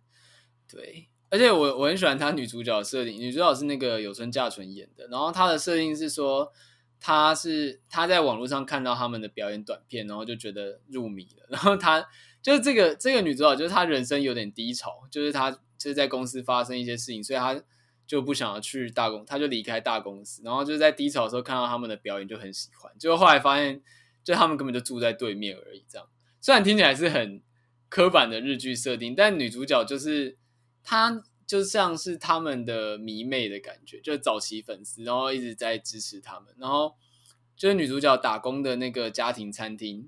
[0.68, 5.08] 对，而且我我很喜欢她女主角设定，女主角是那个有村架纯演的。
[5.08, 6.52] 然后她的设定是说，
[7.00, 11.46] 她是她在网络上看到他们的表演短片，然后就觉得入迷了。
[11.52, 12.08] 然后她
[12.42, 17.62] 就是这个这个女主角，就是她人生有点低潮，就是她就是在公司发生一些事情，所以她
[18.06, 20.42] 就不想要去大公，她就离开大公司。
[20.44, 23.82] 然后就在低潮的时候看到他们的表演就很喜欢，结果后来发现。
[24.24, 26.06] 就他们根本就住在对面而已，这样
[26.42, 27.42] 虽然听起来是很
[27.88, 30.38] 刻板的日剧设定，但女主角就是
[30.90, 36.56] 他，就像是他们的迷妹的感觉，就是早期粉丝，然后一直在支持他们。
[36.58, 36.96] 然后
[37.58, 40.08] 就是女主角打工的那个家庭餐厅，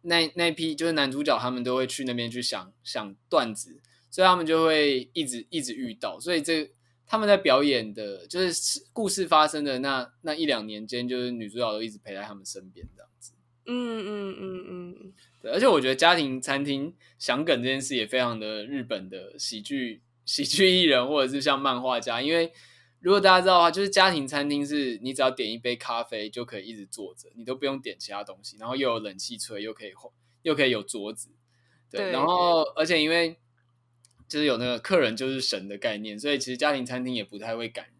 [0.00, 6.72] 那那批就是男主角他们都会去那边去想想段子，所以他们就会一直一直遇到，所以这。
[7.08, 13.30] 他们在表演的，就是故事发生的那那一两年间，就是女主角都一直陪在他们身边这样子。
[13.66, 15.12] 嗯嗯嗯嗯，
[15.46, 15.52] 对。
[15.52, 22.20] 而且我觉得家庭餐厅想梗这件事也非常的日本的喜剧喜剧艺人，或者是像漫画家。
[22.20, 22.52] 因为
[23.00, 29.92] 如果大家知道的话，就是家庭餐厅是你只要点一杯咖啡就可以一直坐着，你都不用点其他东西，然后又有冷气吹，又可以
[30.42, 31.30] 又可以有桌子。
[31.90, 33.36] 对，对然后而且因为。
[34.28, 37.94] 就是有那个客人就是神的概念，所以其实家庭餐厅也不太会赶人，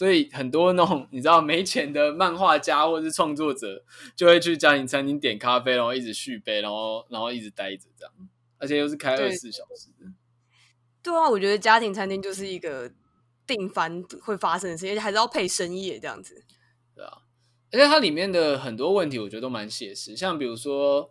[0.00, 3.84] 所以很多那种你知道没钱的漫画家或者是创作者
[4.16, 8.14] 就会去家庭餐厅点咖啡，然后一直续杯，然后然后一直待着这样，
[8.56, 10.10] 而且又是开二十四小时的。
[11.02, 12.90] 对啊，我觉得家庭餐厅就是一个
[13.46, 16.46] 定番会发生的事情，而且还是要配深夜这样子。
[16.96, 17.18] 对啊，
[17.70, 21.10] 而且它里面的很多问题我觉得都蛮写实，像比如说。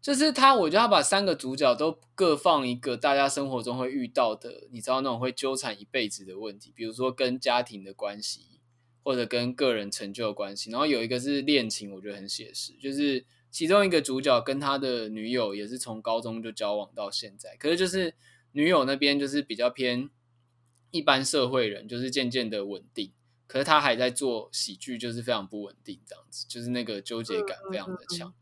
[0.00, 8.60] 就是他，我觉得他把三个主角都各放一个大家生活中会遇到的，你知道那种会纠缠一辈子的问题，比如说跟家庭的关系，
[9.02, 10.70] 或者跟个人成就的关系。
[10.70, 18.14] 然后有一个是恋情，我觉得很写实，就是其中一个主角跟他的女友也是从高中就交往到现在，可是就是
[18.52, 20.08] 女友那边就是比较偏
[20.92, 23.12] 一般社会人，就是渐渐的稳定，
[23.48, 28.32] 可是他还在做喜剧，就是非常不稳定，这样子，就是那个纠结感非常的强。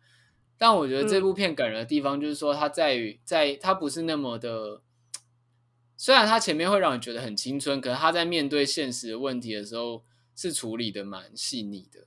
[0.59, 4.81] 但我觉得这部片感人的地方，就是说它在于，在它不是那么的，
[5.97, 10.03] 虽然它前面会让你觉得很青春，可是它在面对现实的问题的时候，
[10.35, 12.07] 是处理的蛮细腻的，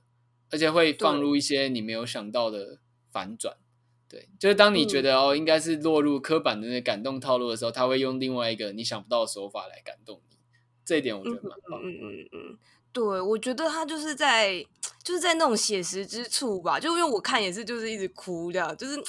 [0.50, 2.78] 而且会放入一些你没有想到的
[3.10, 3.56] 反转。
[4.08, 10.36] 对，就是当你觉得哦，应该是落入刻板的那感动套路的时候，他会用另外一个你想不到的手法来感动你。
[10.84, 11.80] 这一点我觉得蛮棒。
[11.84, 12.58] 嗯嗯嗯。
[12.92, 14.64] 对，我觉得他就是在
[15.04, 19.00] 就是在那种写实之处吧，就因为我看也是就是一直哭这样，就是，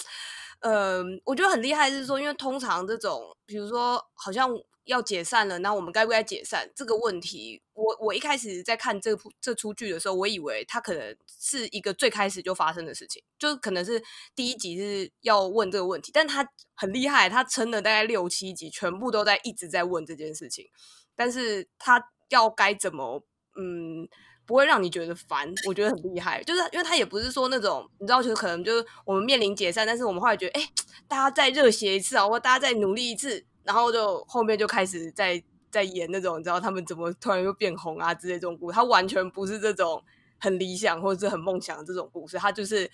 [0.59, 4.49] 呃，我觉得很厉害是说，因为通常这种比如说好像
[4.83, 14.03] 要解散了，那我们该不该解散这个问题，我我一开始在看这部这出剧的时候，我以为他可能是一个最开始就发生的事情，就可能是
[14.35, 20.69] 第一集是要问这个问题，但他很厉害，他撑了大概六七集，全部都在一直在问这件事情，
[21.15, 23.23] 但是他要该怎么？
[23.55, 24.07] 嗯，
[24.45, 30.67] 不会让你觉得烦，我觉得很厉害，就是因为他也不是说那种，你知道，就是可能就是我们面临解散，但是我们后来觉得，哎，
[31.07, 40.03] 大家再热血一次啊，或大家再努力一次，然后就后面就开始在在演那种，你知道他们怎么突然又变红啊之类这种故事，他完全不是这种
[40.39, 42.89] 很理想或者是很梦想的这种故事，他就是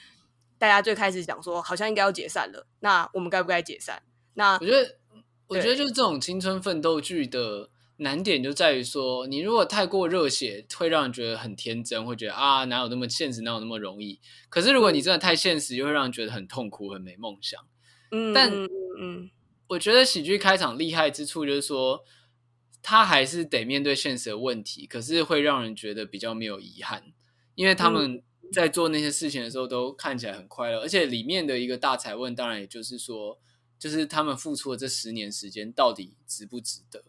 [0.57, 4.01] 大家最开始讲说，好像应该要解散了，那我们该不该解散？
[4.33, 4.95] 那我觉得，
[5.47, 7.69] 我觉得就是这种青春奋斗剧的。
[7.97, 14.19] 难点就在于说，你如果太过热血，会让人觉得很天真，会觉得啊，哪有那么现实，哪有那么容易？
[14.49, 17.59] 可是如果你真的太现实，又会让人觉得很痛苦，很没梦想。
[18.11, 18.51] 嗯，但
[18.99, 19.29] 嗯，
[19.69, 22.03] 我觉得喜剧开场厉害之处就是说，
[22.83, 27.03] 他还是得面对现实的问题，可是会让人觉得比较没有遗憾，
[27.55, 28.21] 因为他们
[28.53, 33.39] 在做那些事情的时候都看起来很快乐，而且里面的一个大才问，当然也就是说，
[33.79, 37.03] 就是他们付出的这十年时间到底值不值得？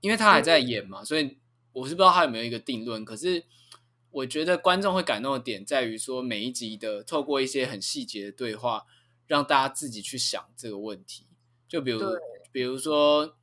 [0.00, 1.38] 因为他还在演嘛，所以
[1.72, 3.04] 我是不知道他有没有一个定论。
[3.04, 3.44] 可是
[4.10, 8.84] 我觉得观众会感动的点在于说，每一集的透过一些很细节的对话，
[9.26, 11.26] 让大家自己去想这个问题。
[11.68, 12.00] 就比如，
[12.50, 13.36] 比如说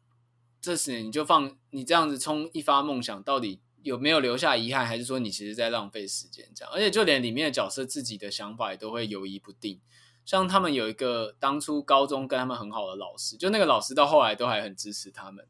[0.60, 6.50] 这时你就放你这样子冲一发梦想，到底有没有留下遗憾，还是说你其实在浪费时间？
[6.54, 9.80] 这样，而且就连里面的角色自己的想法也都会犹疑不定。
[10.26, 15.48] 像他们有一个当初高中跟他们很好的老师，就那个老师到后来都还很支持他们。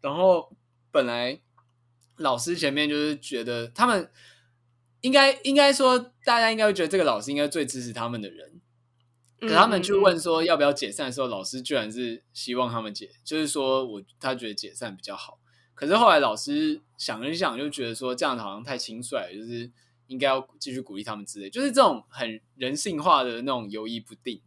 [0.00, 0.56] 然后
[0.90, 1.40] 本来
[2.16, 4.10] 老师前面就是觉得他们
[5.00, 8.60] 应该应该说，大家应该会觉得这个老师应该最支持他们的人。
[9.40, 15.38] 可他们去问说要不要解散的时候，老师居然是希望他们解，就是说我他觉得解散比较好。
[15.74, 19.70] 可是后来老师想了一想，就觉得说这样好像太轻率，就是
[20.08, 21.48] 应该要继续鼓励他们之类。
[21.48, 24.42] 就是这种很人性化的那种犹疑不定，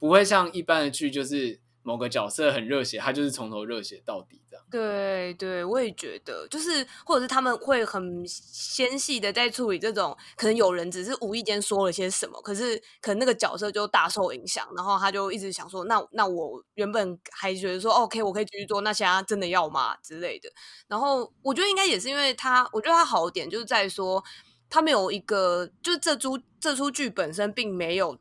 [0.00, 4.64] 不会像一般的剧，就是某个角色很热血，他就是从头热血到底这样。
[4.70, 20.48] 对对，我也觉得，就是或者是他们会很纤细的在处理这种，可能有人只是无意间说了些什么，可是可能那个角色就大受影响，然后他就一直想说，那那我原本还觉得说，OK，我可以继续做，那现在真的要吗之类的？
[20.88, 24.22] 然后我觉得应该也是因为他，我觉得他好点就是在说，
[24.70, 28.16] 他没有一个，就是这出这出剧本身并没有。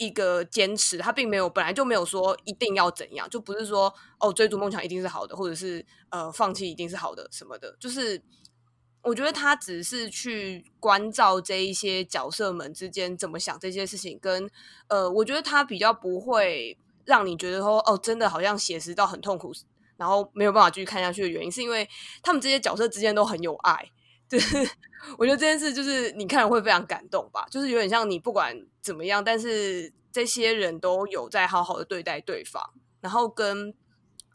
[0.00, 7.76] 一个坚持，他并没有本来就没有说一定要怎样，就不是说哦追逐梦想一定是好的，或者是呃放弃一定是好的什么的。
[7.78, 8.22] 就是
[9.02, 14.50] 我觉得他只是去关照这一些角色们之间怎么想这些事情，跟
[14.88, 19.52] 呃，我觉得他比较不会让你觉得说哦真的好像写实到很痛苦，
[19.98, 21.86] 然后没有办法继续看下去的原因，是因为
[22.22, 23.90] 他们这些角色之间都很有爱。
[24.30, 24.56] 就是
[25.18, 32.62] 我觉得这件事就是你看了会非常感动吧，就是有点像你不管怎么样，但是这些人都有在好好的对待对方，
[33.00, 33.74] 然后跟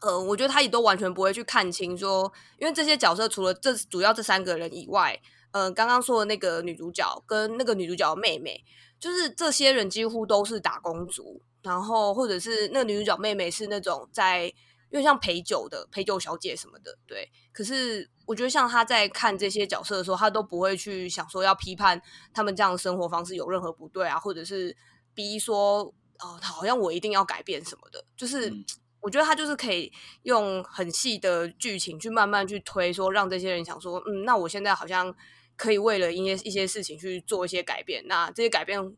[0.02, 5.18] 呃，我觉得他也都完全不会去看清说，因为这些角色除了这主要这三个人以外，
[5.52, 8.62] 呃，刚刚说的那个女主角跟那个女主角妹妹，
[9.00, 14.52] 就是这些人几乎都是打工族，然后或者是那个女主角妹妹是那种在。
[14.90, 17.30] 因为像陪酒的陪酒小姐什么的，对。
[17.52, 22.00] 可是我觉得像他在看这些角色的时候，他都不会去想说要批判
[22.32, 24.76] 他们这样的生活方式有任何不对啊，或者是
[25.14, 28.04] 逼说哦，他好像我一定要改变什么的。
[28.16, 28.52] 就是
[29.00, 35.14] 我觉得他就是可以用很细的剧情去慢慢去推，说让这些人想说，嗯，那我现在好像
[35.56, 38.06] 可以为了一些一些事情去做一些改变。
[38.06, 38.96] 那这些改变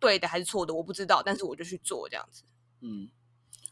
[0.00, 2.42] 对的还是错的，我不知道，但是我就去做这样子。
[2.80, 3.08] 嗯。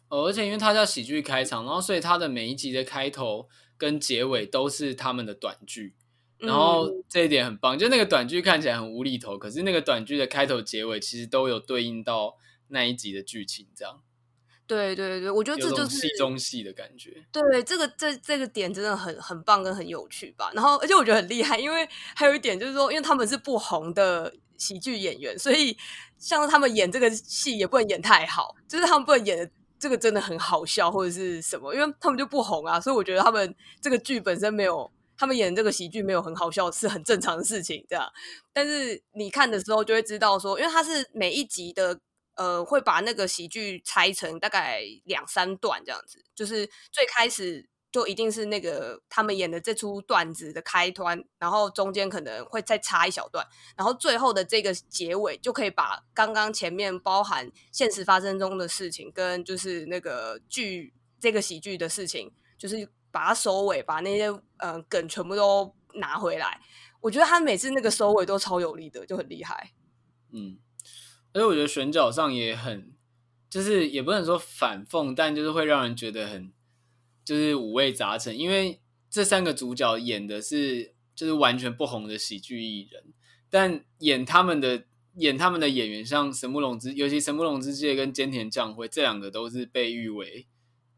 [0.09, 5.95] 而且因为它叫喜剧开场，然后所以它的每一集的开头跟结尾都是他们的短剧，
[6.39, 7.79] 然后这一点很棒。
[7.79, 12.37] 就那个短剧看起来很无厘头，可是那个短剧的开头结尾其实都有对应到
[12.69, 14.01] 那一集的剧情，这样。
[14.69, 17.25] 对对对，我觉得这就是戏中戏的感觉。
[17.31, 20.51] 对，这个这这个点真的很很棒跟很有趣吧。
[20.55, 25.77] 然后而且我觉得很厉害，因为还有一点就是说，因为他们是不红的喜剧演员，所以
[26.19, 29.51] 像是他们演这个戏也不能演太好，就是他们不能演的。
[29.79, 31.75] 这个真的很好笑，或者是什么？
[31.75, 38.07] 因为他们就不红啊，所以我觉得他们这个剧本身没有，他们演这个喜剧没有很好笑，是很正常的事情，这样。
[38.53, 41.99] 但是你看的时候就会知道说，因为他是每一集的，
[42.35, 47.69] 呃，会把那个喜剧拆成大概两三段这样子，就是最开始。
[47.97, 53.43] 就一定是那个他们演的这出段子的开端，然后中间可能会再插一小段，
[53.75, 64.27] 然后最后的这个结尾就可以把刚刚前面包含现实发生中的事情跟就是那个剧这个喜剧的事情，就是把它收尾，把那些
[64.59, 66.61] 呃梗全部都拿回来。
[67.01, 69.73] 我觉得他每次那个收尾都超有力的，就很厉害。
[70.33, 70.59] 嗯，
[71.33, 72.93] 而且我觉得选角上也很，
[73.49, 76.53] 就是也不能说反讽，但就是会让人觉得很。
[77.27, 83.13] 就是五味杂陈，因为这三个主角演的是就是完全不红的喜剧艺人，
[83.51, 84.85] 但演他们的
[85.17, 90.47] 演他们的演员，像神木隆之，尤其神木隆之介跟菅田将晖这两个都是被誉为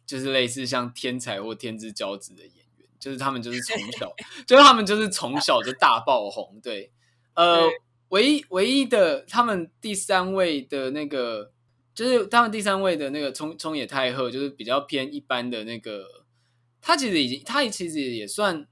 [0.04, 4.12] 就是类似像天才或天之骄子的演员，就是他们就是从小，
[4.46, 6.60] 就是他们就是从小就大爆红。
[6.62, 6.92] 对，
[7.32, 7.66] 呃，
[8.10, 11.52] 唯一唯一的他们第三位的那个。
[11.99, 16.05] 就是他们第三位的那个冲冲野太贺，就是比较偏一般的那个，
[16.80, 18.68] 他其实已经，他其实也算，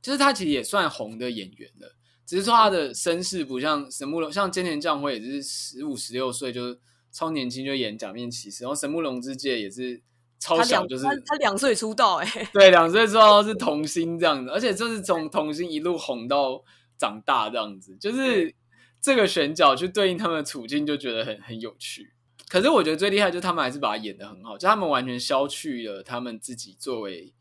[0.00, 1.94] 就是他其实也算红的演员了，
[2.24, 6.78] 只是说他的身世不像神木隆，像菅田将晖也是十五十六岁就
[7.12, 10.00] 超年轻就演假面骑士，然后神木隆之介也是
[10.38, 16.64] 超小，就是他两岁出道，哎， 对，两岁出道是童星这样子，而且就是从童星一路红到
[16.96, 18.54] 长大这样子，就是
[18.98, 22.14] 这个选角去对应他们的处境，就觉得很很有趣。
[22.52, 27.32] 可是我觉得最厉害就是他们还是把他演得很好，就他们完全消去了他们自己作为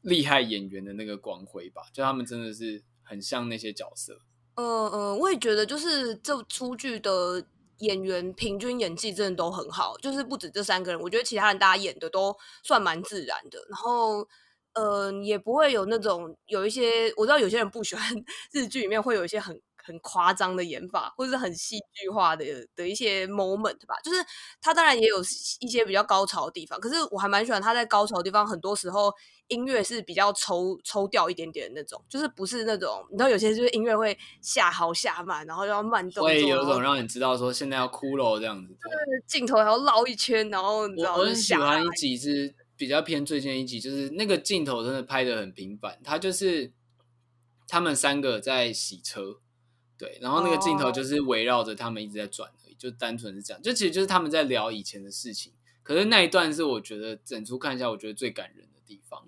[0.00, 4.20] 厉害演员的那个光辉吧，就他们真的是很像那些角色。
[4.54, 7.44] 嗯嗯，我也觉得就是这出剧的
[7.80, 14.26] 演员平均演技真的都很好，就是不止这三个人，我觉得其他人大家演的都算蛮自然的，然后
[14.72, 18.02] 呃也不会有那种有一些我知道有些人不喜欢
[18.50, 19.60] 日剧里面会有一些很。
[19.84, 23.94] 很夸张的演法，或者是很戏剧化的的一些 moment 吧。
[24.02, 24.16] 就是
[24.60, 25.20] 他当然也有
[25.60, 29.12] 一些比较高潮的地方，可是我还蛮喜欢他在高潮的地方，很多时候
[29.48, 38.72] 音乐是比较抽抽掉一点点的那种，就是不是那种你知道有些就是音乐会下好下慢，然后要慢动作，会有种让你知道说现在要哭了这样子。
[38.72, 46.72] 对，镜头还要绕一圈，然后你知道我很喜欢一集是比较偏最近一集，就是那个镜头真的拍的很平凡，他就是。
[47.66, 49.40] 他们三个在洗车，
[50.04, 52.78] 对，然后那个镜头就是围绕着他们一直在转而已，oh.
[52.78, 55.54] 就单纯是这样，就其实就是他们在聊以前的事情。
[55.82, 59.26] 可是那一段是我觉得整出看一下，我觉得最感人的地方。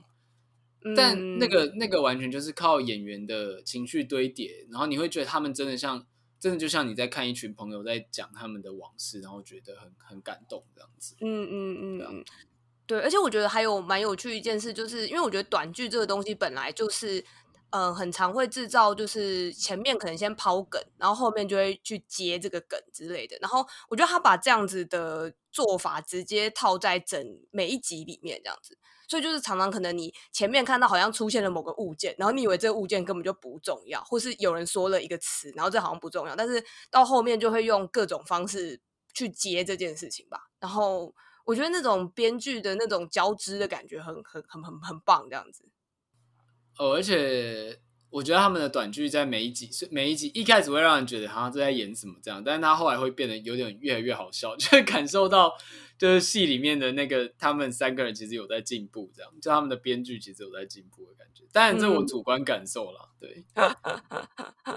[0.85, 6.07] 嗯、但那个那个完全就是靠演员的情绪堆叠，然后你会觉得他们真的像，
[6.39, 11.15] 真的就像你在看一群朋友在讲他们的往事，然后觉得很很感动这样子。
[11.21, 12.25] 嗯嗯嗯嗯，
[12.87, 17.25] 对，而且我觉得还有蛮有趣一件事，就是因为我觉得短剧这个东西本来就是。
[17.71, 23.37] 嗯，很常会制造，就是前面可能先抛梗，然后后面就会去接这个梗之类的。
[23.41, 38.81] 然后我觉得他把这样子的做法直接套在整每一集里面，这样子，所以就是常常可能你前面看到好像出现了某个物件，然后你以为这个物件根本就不重要，或是有人说了一个词，然后这好像不重要，但是到后面就会用各种方式
[39.13, 40.49] 去接这件事情吧。
[40.61, 41.13] 然后
[41.45, 45.65] 我觉得那种编剧的那种交织的感觉很很很很很棒，这样子。
[46.79, 47.79] 哦，而且
[48.11, 55.53] 我觉得他们的短剧在每一集，每一集一开始会让人觉得好像是在演什么这样，但是他后来会变得有点越来越好笑， 就会感受到
[55.99, 61.45] 就是戏里面的那个他们三个人其实有在进步，这样就他们的编剧其实有在进步的感觉。
[61.53, 63.45] 当然这我主观感受啦，嗯、对。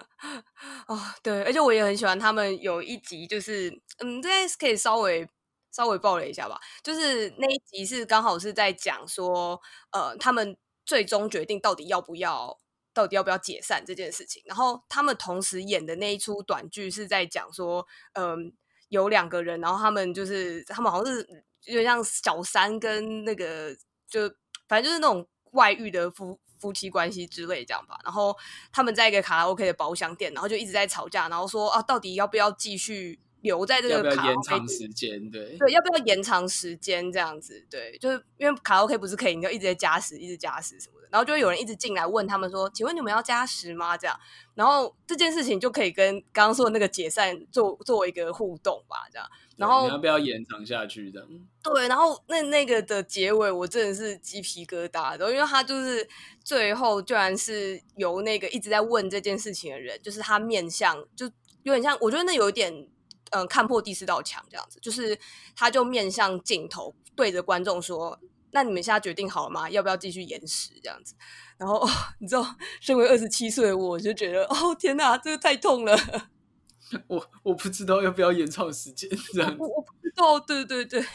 [0.87, 3.69] 哦，对，而且我也很喜欢他们有一集，就是
[3.99, 5.27] 嗯，这可以稍微
[5.71, 10.57] 稍微爆了一下吧，就是那一集是刚好是在讲说，呃，他们。
[10.89, 12.57] 最终决定到底要不要，
[12.95, 14.41] 到底要不要解散这件事情。
[14.47, 18.51] 然后他们同时演的那一出短剧是在讲说，嗯，
[18.87, 23.77] 有两个人，然后他们就是他们好像是有点像小三跟那个，
[24.07, 24.21] 就
[24.67, 27.99] 反正就是那种外遇的夫夫妻关系之类这样吧。
[28.03, 28.35] 然后
[28.71, 33.19] 他们在一个卡拉 OK 的包厢店，然后就一直在吵架，然后说啊，到底要不要继续？
[33.41, 35.31] 留在这个卡拉 OK，要不要延长时间？
[35.31, 37.11] 对对，要不要延长时间？
[37.11, 44.19] 这样子，对，就是因为卡拉 OK 不是可以，你就一直在加时，一直加时什么的，然后就会有人一直进来问他们说：“请问你们要加时吗？”这样，
[44.55, 49.27] 然后这件事情就可以跟刚刚说的那个解散做作为一个互动吧，这样。
[49.55, 51.11] 然后你要不要延长下去？
[51.11, 51.27] 这样。
[51.63, 56.07] 对，然后那那个的结尾，我真的是鸡皮疙瘩的，因为他就是
[56.43, 61.25] 最后居然是由那个一直在问这件事情的人，就是他面向，就
[61.63, 62.87] 有点像，我觉得那有一点。
[63.31, 65.17] 嗯，看破第四道墙这样子，就是
[65.55, 68.19] 他就面向镜头对着观众说
[68.51, 69.69] ：“那你们现在决定好了吗？
[69.69, 71.15] 要不要继续延时这样子？”
[71.57, 71.85] 然后
[72.19, 75.97] 你知道，身为二十七岁的我就觉得，哦天哪，这个太痛了。
[77.07, 79.57] 我我不知道要不要延长时间 这样子。
[79.59, 81.05] 我我不知道，对对对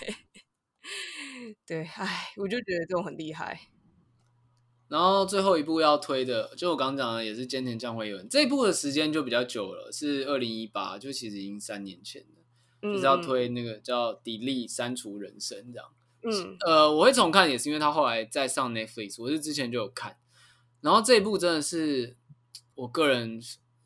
[1.66, 3.58] 对，哎，我就觉得这种很厉害。
[4.94, 8.28] 然后最后一部要推的，就我刚刚讲的，也是菅田将晖有人。
[8.28, 12.44] 这一部的时间就比较久了，是二零一八，就其实已经三年前了。
[12.80, 15.88] 嗯、就是要推那个叫《Delete 删除人生》这样。
[16.22, 20.16] 嗯，呃，我会重看也是因为他后来在上 Netflix，我是之前就有看。
[20.80, 22.16] 然后这一部真的是
[22.76, 23.42] 我个人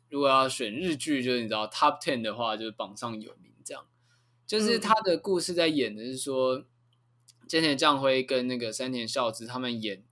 [0.09, 3.83] 如果要选日剧，就是你知道 Top Ten 的话，就是榜上有名这样。
[4.45, 6.59] 就是他的故事在演的是说，
[7.47, 10.03] 菅田将晖跟那个山田孝之他们演。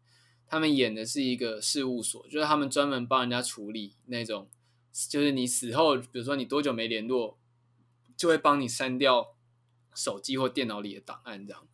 [0.49, 4.47] 他们演的是一个事务所，就是他们专门帮人家处理那种，
[5.09, 7.37] 就是你死后，比如说你多久没联络，
[8.15, 9.35] 就会帮你删掉
[9.93, 11.67] 手机或电脑里的档案，这样。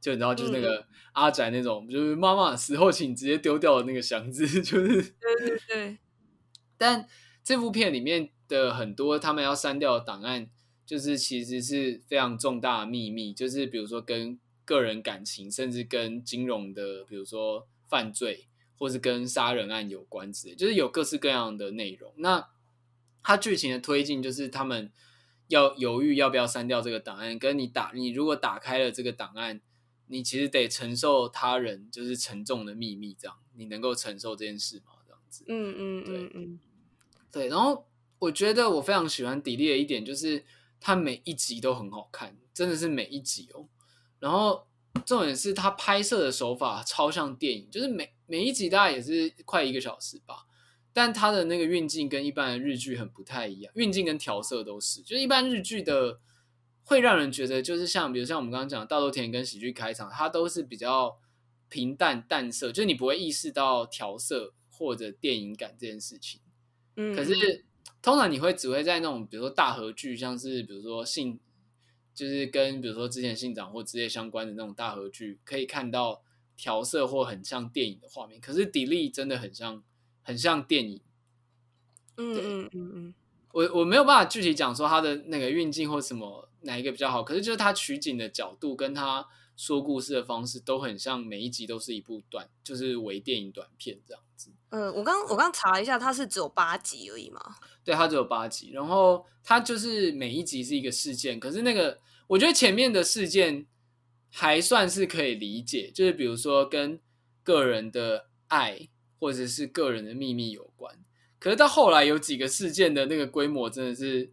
[0.00, 5.02] 就你知道，就是那个阿宅那种，就是妈妈死后请直接丢掉的那个箱子， 就是。
[5.02, 5.98] 对对对。
[6.76, 7.08] 但
[7.44, 10.50] 这部片里面的很多他们要删掉的档案，
[10.84, 17.68] 就是其实是非常重大的秘密，就是比如说跟个人感情，甚至跟金融的，比如说。
[17.88, 22.12] 犯罪，或是跟杀人案有关之类，就是有各式各样的内容。
[22.16, 22.48] 那
[23.22, 24.92] 它剧情的推进，就是他们
[25.48, 27.38] 要犹豫要不要删掉这个档案。
[27.38, 29.60] 跟你打，你如果打开了这个档案，
[30.06, 34.92] 你其实得承受他人就是沉重的秘密，这样你能够承受这件事吗？
[35.06, 36.60] 这样子，嗯嗯，对嗯，
[37.32, 37.48] 对。
[37.48, 37.86] 然后
[38.18, 40.44] 我觉得我非常喜欢 Delete 的一点，就是
[40.80, 43.68] 它每一集都很好看，真的是每一集哦。
[44.18, 44.66] 然后。
[45.04, 50.46] 重点是它拍摄的手法超像电影，就是每每一集大概也是快一个小时吧，
[50.92, 56.20] 但它的那个运镜跟一般的日剧很不太一样，运镜跟调色都是，就是一般日剧的
[56.84, 61.18] 会让人觉得就是像，比如像我们刚刚讲的大豆田跟喜剧开场，它都是比较
[61.68, 66.40] 平淡淡色，就是你不会意识到调色或者电影感这件事情。
[66.96, 67.64] 嗯，可是
[68.00, 71.40] 通常你会只会在那种比如说大合剧，像是比如说信，
[72.16, 76.22] 就是跟比如说之前信长或之类相关的那种大合剧，可以看到
[76.56, 78.40] 调色或很像电影的画面。
[78.40, 79.84] 可是 Delete 真的很像，
[80.22, 81.02] 很像电影。
[82.16, 83.14] 嗯嗯嗯嗯，
[83.52, 94.50] 我我没有办法具体讲说它的那个运镜或什么哪一个比较好，可是就是它取景的角度跟它说故事的方式都很像，每一集都是一部短，就是微电影短片这样子。
[94.70, 97.40] 嗯，我刚我刚查了一下，它是只有八集而已嘛？
[97.86, 103.64] 对，它只有八集，然后它就是每一集是一个事件，可是那个我觉得前面的事件
[104.28, 107.00] 还算是可以理解，就是比如说跟
[107.44, 108.88] 个人的爱
[109.20, 110.98] 或者是个人的秘密有关。
[111.38, 114.32] 可是到后来有几个事件的那个规模真的是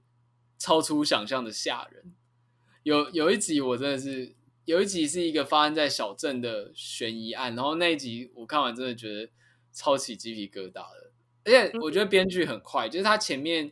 [0.58, 2.16] 超出想象的吓人。
[2.82, 4.34] 有有一集我真的是
[4.66, 9.30] 有一集是一个发生在小镇的悬疑案，然后那一集我看完真的觉得
[9.72, 11.03] 超起鸡皮疙瘩的。
[11.45, 13.71] 而且我觉得编剧很快，就是他前面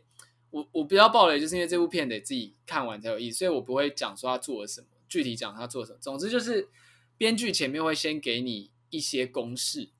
[0.50, 5.98] 我我不要暴雷，就是因为这部片得自己看完才有意思，所以我不会讲说他做了什么，具体讲他做什么。
[6.00, 6.68] 总之就是
[7.16, 9.90] 编剧前面会先给你一些公式，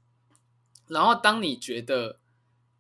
[0.88, 2.18] 然后当你觉得。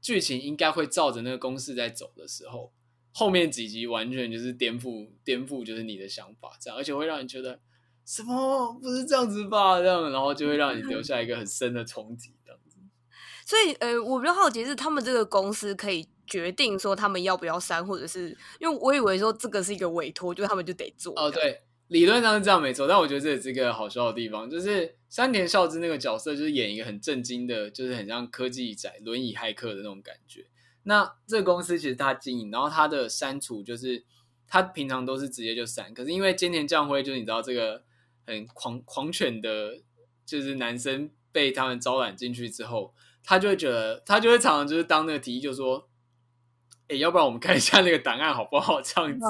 [0.02, 2.72] 剧情应该会照着那个公式在走的时候，
[3.12, 7.60] 后面几集完全就是颠覆，颠覆就是你的想法，这样，而且会让你觉得
[8.04, 9.78] 什么不是这样子吧？
[9.78, 12.34] 这样，然后就会让你留下一个很深的冲击。
[13.52, 21.12] 所以，呃，我比较好奇是他们这个公司可以决定说他们要不要删，或者是因为我以为说这个是一个委托，就他们就得做。
[21.20, 21.60] 哦，对。
[21.88, 30.46] 理论上是这样没错，但我觉得这也是一个好笑的地方，就是山田孝之那个角色就是演一个很震惊的，就是很像科技宅、轮椅骇客的那种感觉。
[30.84, 34.02] 那这个公司其实他经营，然后他的删除就是
[34.48, 37.82] 他平常都是直接就删，可是因为菅田将晖就是你知道这个
[38.26, 39.78] 很狂狂犬的，
[40.24, 42.94] 就是男生被他们招揽进去之后，
[43.24, 45.88] 他就会觉得他就会常常就是当那个提议，就说，
[46.88, 48.80] 哎，要不然我们看一下那个档案好不好？
[48.82, 49.26] 这样子，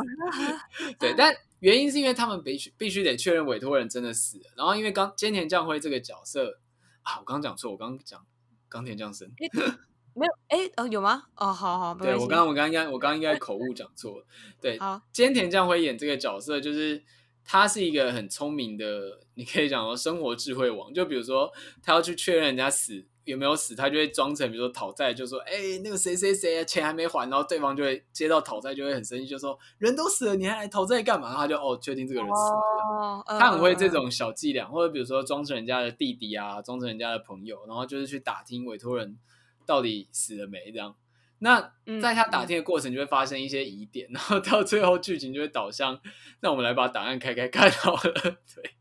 [0.99, 1.35] 对，但。
[1.63, 6.59] 原因是因为他们必须必须得确认委托人真的死了，然后因为刚菅田将晖这个角色
[7.03, 8.21] 啊，我刚刚讲错，我刚刚讲
[8.69, 11.23] 冈田将生，没有哎哦有吗？
[11.37, 14.27] 哦好好，对我刚刚我刚刚应该我刚刚应该口误讲错了，
[14.61, 17.05] 对，好，菅田将晖演这个角色就是
[17.45, 23.07] 他是一个很聪明的，你可以讲说生活智慧王，就比如说他要去确认人家死。
[23.25, 31.35] 有没有死，他就会装成，比如说讨债，就说，哎、欸，那个谁谁谁啊，钱还没还，然后对方就会接到讨债，就会很生气，就说，人都死了，你还来讨债干嘛？
[31.37, 39.17] 他就哦，确定这个人死了，哦、 他很会这种小伎俩，或者比如说装成人家的弟弟啊，装成人家的朋友，然后就是去打听委托人
[39.65, 40.97] 到底死了没这样。
[41.39, 41.61] 那
[42.01, 46.01] 在他打听的过程就会发生一些疑点，嗯、然后到最后剧情就会导向，
[46.41, 48.01] 那我们来把档案开开看好了，
[48.55, 48.75] 对。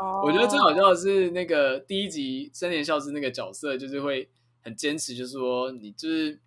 [0.00, 0.24] Oh.
[0.28, 4.28] 我觉得最好笑的是那个第一集森田孝之那个角色，就是会
[4.62, 6.38] 很坚持，就是说你就是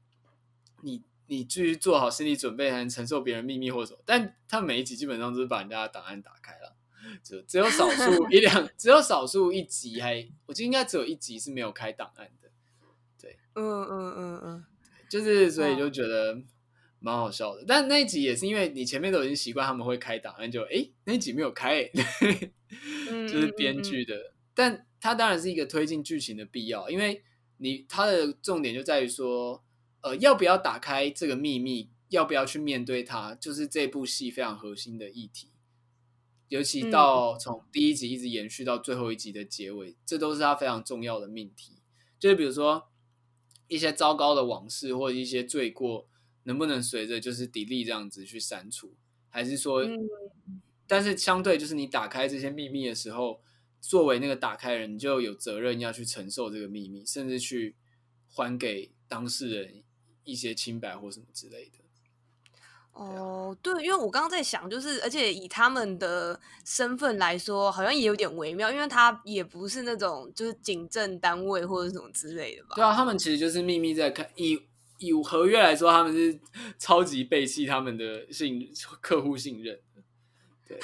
[0.81, 3.99] 你你继续做好心理准备，还能承受别人秘密或者什么。
[4.05, 6.75] 但他每一集基本上都是把人家的档案打开了，
[7.23, 12.49] 只只有少数一两， 只有少数一集还，我记得应该只有一集是没有开档案的。
[13.21, 14.65] 对，嗯嗯嗯嗯，
[15.09, 16.41] 就是所以就觉得。
[17.01, 21.87] 蛮好笑的，但那一集也是因为你前面都已经习惯他们会开档案，就哎那一集没有开，
[23.27, 24.15] 就是编剧的。
[24.15, 27.23] 嗯嗯嗯，但它当然是一个推进剧情的必要，因为
[27.57, 29.63] 你它的重点就在于说，
[30.01, 35.51] 呃，要不要打开这个秘密，要不要去面对它，就是这部戏非常核心的议题。
[36.49, 41.81] 尤其到从第一集一直延续到最后一集的结尾，这都是他非常重要的命题。
[42.19, 42.89] 就是比如说
[43.67, 46.07] 一些糟糕的往事或者一些罪过。
[46.47, 48.93] 能不能随着就是 delete 这样子去删除，
[49.31, 49.97] 还是说，嗯、
[50.87, 53.41] 但是相对就是你打开这些秘密的时候，
[53.81, 57.75] 作为那个打开人，你就有责任要去承受这个秘密，甚至去
[58.27, 59.83] 还给当事人
[60.23, 61.79] 一些清白或什么之类的。
[62.93, 72.75] 哦，对，因为我刚刚在想，就是而且以他们的身份来说，好像也有点微妙，因为他也不是那种就是警政单位或者什么之类的吧？
[72.75, 74.61] 对啊，他们其实就是秘密在看以。
[74.97, 76.39] 以合约来说，他们是
[76.79, 78.71] 超级背弃他们的信
[79.01, 79.81] 客户信任的，
[80.67, 80.79] 对，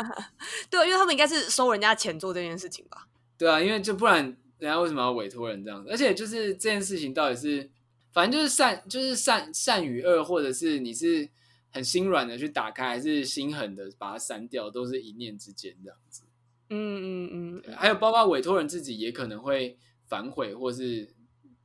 [0.70, 3.08] 对，因为他们应该是收人家钱做这件事情吧？
[3.38, 4.24] 对啊，因为就不然
[4.58, 5.90] 人家为什么要委托人这样子？
[5.90, 7.70] 而且就是这件事情到底是，
[8.12, 11.28] 反正就是善，就是善善与恶，或者是你是
[11.70, 16.22] 很心软的去打开，还是心狠的把它删掉，都是一念之间这样子。
[16.70, 21.14] 嗯嗯嗯，还有包括委托人自己也可能会反悔，或是。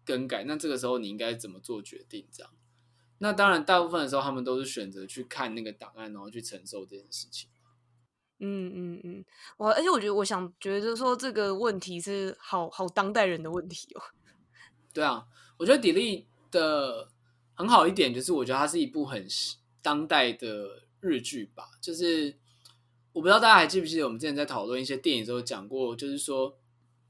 [0.05, 2.25] 更改，那这个时候你应该怎么做决定？
[2.31, 2.51] 这样，
[3.19, 7.49] 那当然，大部分的时候他们都是选择去看那个档案，然后去承受这件事情。
[8.39, 9.25] 嗯嗯嗯，
[9.57, 14.01] 我而且我觉得，我想觉得说这个问题是好好当代人的问题哦。
[14.93, 17.09] 对啊，我觉得 Delete 的
[17.53, 19.27] 很好一点，就是我觉得它是一部很
[19.81, 21.71] 当代的日剧吧。
[21.81, 22.37] 就是
[23.11, 26.57] 我不知道大家还记不记得，我们之前在讨论一些电影的时候讲过，就是说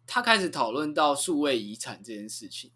[0.07, 2.72] 他开始讨论到数位遗产这件事情，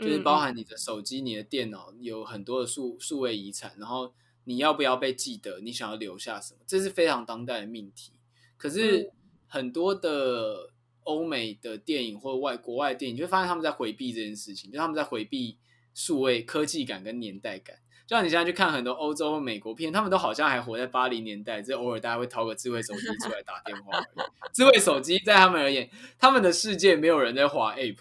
[0.00, 4.12] 就是包含你的手机、你的电脑有很多的数数位遗产，然后
[4.44, 5.60] 你要不要被记得？
[5.60, 6.60] 你想要留下什么？
[6.66, 8.12] 这是非常当代的命题。
[8.56, 9.12] 可是
[9.46, 10.70] 很多的。
[11.04, 15.56] 欧美的电影或外国外的电影，你就会发现他们在回避这件事情，就他们在回避
[15.94, 17.74] 数位科技感跟年代感。
[18.06, 24.50] 就像你现在去看很多欧洲美国片，他们都好像还活在八零年代，只偶尔大家会掏个智慧手机出来打电话而已。
[24.52, 27.96] 智慧手机在他们而言，他们的世界没有人在滑 App，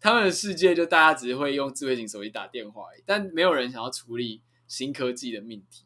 [0.00, 5.84] 他们的世界就大家只会用智慧型手机打电话但没有人想要处理新科技的命题。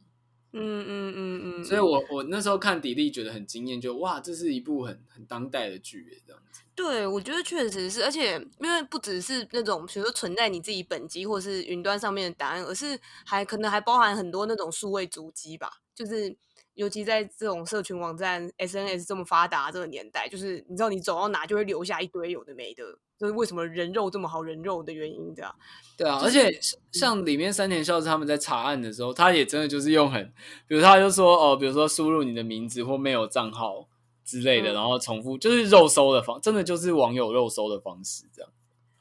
[0.52, 6.60] 嗯嗯嗯嗯，嗯，所以我我那时候看迪丽觉得很惊艳，就哇，这是一部很很当代的剧耶，这样子。
[6.76, 16.36] 对，我觉得确实是，而且因为不只是那种比如说存在你自己本机或是云端上面的答案，而是还可能还包含很多那种数位足迹吧，就是。
[16.74, 22.82] 尤其在这种社群网站 SNS 这么发达这个年代，就是你知道你走到哪就会留下一堆有的没的，
[23.16, 25.54] 就是为什么人肉这么好人肉的原因，这样。
[25.96, 26.58] 对啊，就是、而且
[26.92, 30.32] 像里面三田孝之他们在查案的时候，他也真的就是用很，
[30.66, 33.88] 比如他就说哦，比如说输入你的名字或 mail 账号
[34.24, 38.50] 之类的，嗯、然后重复就是肉搜的方，真的就是网友肉搜的方式这样。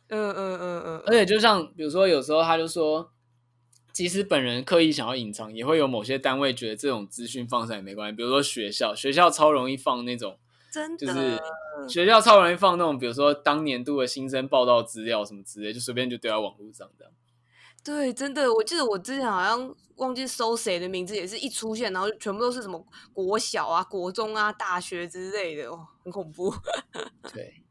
[0.10, 3.10] 嗯嗯嗯嗯，而且就像比如说有时候他就说。
[3.94, 8.18] 即使本人刻意想要隐藏，也会有某些单位觉得这种资讯放上也没关系。
[8.18, 10.40] 比如说学校，学校超容易放那种，
[10.72, 11.40] 真的，就是
[11.88, 17.14] 学校超容易放那种，比如说当年度的新生报道资料什么之类，就随便就丢在网络上这样。
[17.84, 22.84] 对，真的，我记得我之前好像忘记搜谁的名字，也是一出现，然后全部都是什么
[23.14, 26.52] 国小啊、国中啊、大学之类的，哦，很恐怖。
[27.32, 27.63] 对。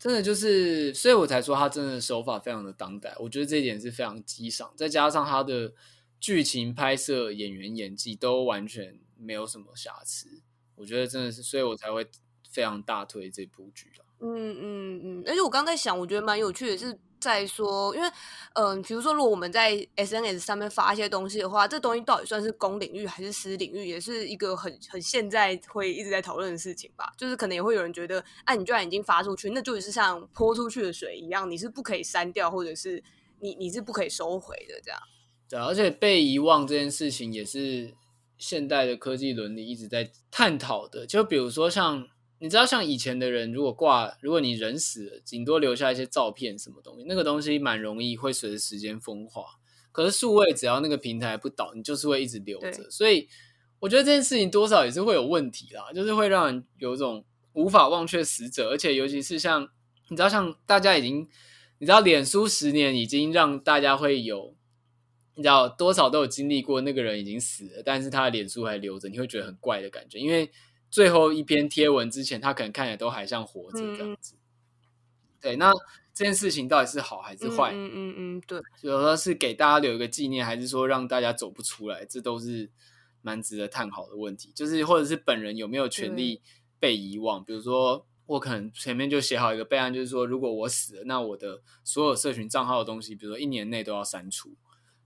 [0.00, 5.74] 真的就是，所以我才说他真的手法非常的当代，我觉得这一点是非常激赏，再加上他的
[6.18, 10.40] 剧情拍摄、演员演技都完全没有什么瑕疵，
[10.74, 12.06] 我觉得真的是，所以我才会
[12.48, 13.92] 非常大推这部剧。
[14.20, 16.98] 嗯嗯嗯，而且我刚在想，我觉得蛮有趣的是。
[17.20, 18.10] 再说，因为，
[18.54, 27.12] 嗯、比如说，如果我们在 SNS 上面发一些东西的话，这东西到底算是公领域还是私领域，也是一个很很现在会一直在讨论的事情吧。
[27.18, 33.02] 就是可能也会有人觉得，哎、你居然已经发出去，那就是像泼出去的水一样，你是不可以删掉，或者是
[33.40, 34.98] 你你是不可以收回的，这样。
[35.48, 37.94] 对，而且被遗忘这件事情也是
[38.38, 41.06] 现代的科技伦理一直在探讨的。
[41.06, 42.08] 就比如说像。
[42.42, 49.44] 你知道，像以前的人，如果挂，如果你人死了，顶多留下一些照片，什么东西，那个东西蛮容易会随着时间风化。
[49.92, 52.90] 可是数位，只要那个平台不倒，你就是会一直留着。
[52.90, 53.28] 所以，
[53.78, 57.22] 我觉得这件事情多少也是会有问题啦，就是会让人有一种
[57.52, 58.70] 无法忘却死者。
[58.70, 59.68] 而且，尤其是像
[60.08, 61.28] 你知道，像大家已经，
[61.78, 64.54] 你知道，脸书十年已经让大家会有，
[65.34, 70.50] 你知道多少都有经历过，那个人已经死了，但是他的脸书还留着，你会觉得很怪的感觉，因为。
[70.90, 74.34] 最后一篇贴文之前，他可能看起来都还像活着这样子。
[74.34, 74.42] 嗯、
[75.40, 75.70] 对，那
[76.12, 77.70] 这件事情到底是好还是坏？
[77.72, 78.60] 嗯嗯嗯，对。
[78.82, 82.04] 有时候是给大家留一个纪念，还是说让大家走不出来？
[82.04, 82.68] 这都是
[83.22, 84.50] 蛮值得探讨的问题。
[84.54, 86.42] 就是或者是本人有没有权利
[86.80, 87.44] 被遗忘？
[87.44, 94.56] 比如说，我可能前面就写好一个备案，就是说，如果我死了，那我的所有社群账号的东西，比如说一年内都要删除，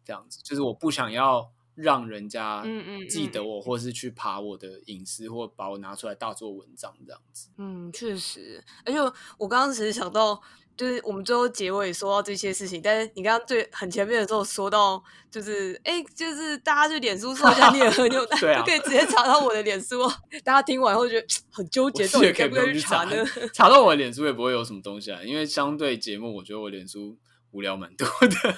[0.03, 0.41] 这样子。
[0.43, 1.53] 就是我不想要。
[1.75, 2.65] 让人家
[3.09, 7.49] 记得我，或是去爬我的隐私，或把我拿出来大做文章这样子。
[7.59, 8.63] 嗯，确实。
[8.85, 8.99] 而且
[9.39, 10.41] 我刚刚只是想到，
[10.77, 19.99] 就是我们最后结尾说到这些事情，但是你刚刚最很前面的时候说到，就是哎，就是大家去脸书搜一下你也喝牛奶， 对啊，就可以直接查到我的脸书。
[20.45, 23.25] 大家听完后觉得 很纠结，到底可不可以去查呢？
[23.53, 27.17] 查到我的脸书也不会有什么东西啊，因为相对节目，我觉得我脸书
[27.51, 28.57] 无聊蛮多的。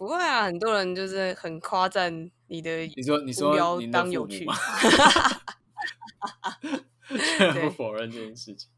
[0.00, 4.46] 不会啊，很多人就是很夸赞你的，你说你说无聊当有趣，
[7.60, 8.70] 不否认这件事情。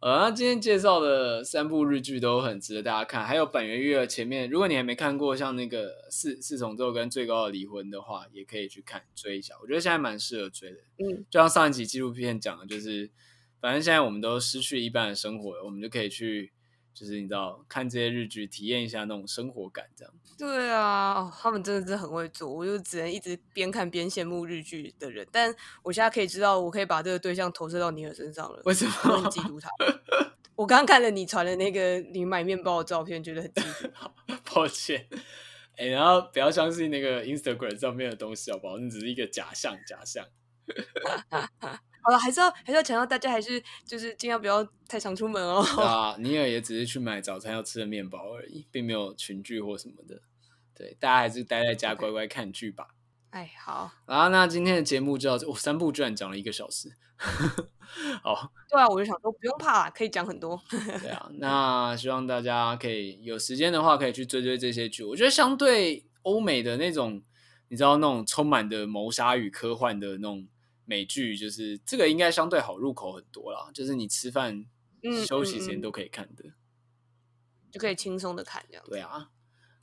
[0.00, 9.54] 呃，那今天介绍的三部日剧都很值得大家看，还有坂元裕二前面，如果你还没看过像那个四四重奏跟最高的离婚的话，也可以去看追一下。
[9.62, 13.10] 我觉得现在蛮适合追的，嗯，就像上一集纪录片讲的，就是
[13.58, 16.52] 反正现在我们都失去一半的生活了，我们就可以去。
[16.94, 20.14] 就是你知道看这些日剧，体验一下那种生活感，这样。
[20.38, 25.26] 对啊，哦，他们真的是很会做，我就只能一直边看边羡慕日剧的人。
[25.30, 28.60] 但我现在可以知道，我可以把这个对象投射到你的身上了。
[28.64, 28.92] 为什么？
[29.30, 29.68] 嫉妒他。
[30.54, 33.90] 我刚看了你传的那个你买面包的照片，觉得很嫉妒。
[34.54, 35.08] 抱歉，
[35.76, 38.78] 哎，然后不要相信那个 Instagram 上面的东西，好不好？
[38.78, 40.26] 那只是一个假象，假象。
[42.02, 45.64] 好了，还是要还是要强调，大家还是就是尽量不要太常出门哦。
[45.76, 50.20] 对啊， 尼尔也只是去买早餐要吃的面包而已，并没有群聚或什么的。
[50.74, 52.88] 对，大家还是待在家乖乖看剧吧。
[53.30, 53.90] 哎，好。
[54.06, 56.90] 然后，那今天的节目就到这，我、哦、三部居然讲了一个小时。
[58.22, 58.52] 好。
[58.68, 60.60] 对啊，我就想说不用怕，可以讲很多。
[60.70, 65.04] 对啊，那希望大家可以有时间的话，可以去追追这些剧。
[65.04, 67.22] 我觉得相对欧美的那种，
[67.68, 70.46] 你知道那种充满的谋杀与科幻的那种
[70.84, 73.70] 美剧，就是这个应该相对好入口很多啦。
[73.72, 74.66] 就是你吃饭、
[75.26, 76.44] 休息时间都可以看的，
[77.70, 78.84] 就可以轻松的看这样。
[78.86, 79.30] 对啊，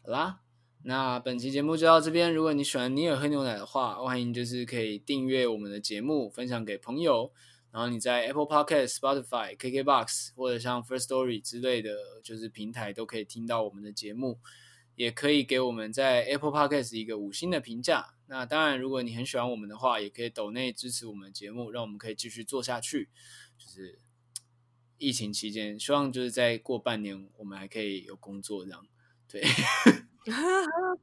[0.03, 0.41] 好啦。
[0.81, 2.33] 那本期节目就到这边。
[2.33, 7.33] 如果你喜欢尼尔喝牛奶的话，欢迎就是可以订阅我们的节目，分享给朋友。
[7.69, 11.91] 然后你在 Apple Podcast、Spotify、KKBox 或者像 First Story 之类的
[12.23, 14.39] 就是平台都可以听到我们的节目，
[14.95, 18.15] 也可以给我们在 Apple Podcast 一个五星的评价。
[18.29, 23.09] 那当然，如果你很喜欢我们的话，也可以抖内支持我们的节目，让我们可以继续做下去。
[23.57, 23.97] 就是
[24.99, 28.85] 疫情期间，希望就是再过半年，我们还可以有工作这样。
[29.27, 29.41] 对。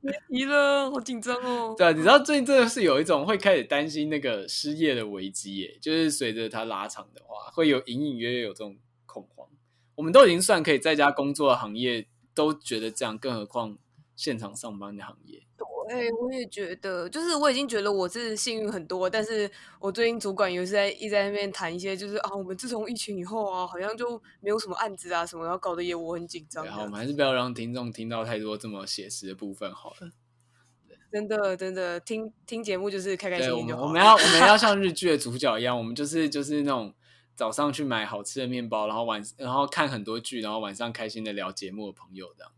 [0.00, 1.74] 别提了，好紧张哦。
[1.76, 9.48] 对啊，你知道最近真的是有一种会开始担心那个失业的危机耶，就是随着它拉长的话，会有隐隐约约有这种恐慌。
[9.96, 13.78] 我们都已经算可以在家工作的行业，都觉得这样，更何况
[14.16, 15.40] 现场上班的行业。
[15.88, 19.48] 对，我也觉得，就是我已经觉得我是幸运很多，但是
[19.78, 26.64] 我最近主管有时在一直在那边谈一些，就是啊，我们自从疫情以后啊，好像就没有什么案子啊什么，然后搞得也我很紧张。
[26.64, 30.10] 然后我们还是不要让听众听到太多这么写实的部分好了。
[31.12, 33.84] 真的真的，听听节目就是开开心心就好。
[33.84, 36.92] 我们要我们要像日剧的主角一样，我们就是就是那种
[37.36, 42.50] 早上去买好吃的面包，然后晚然后看很多剧，然后晚上开心的聊节目的朋友这样。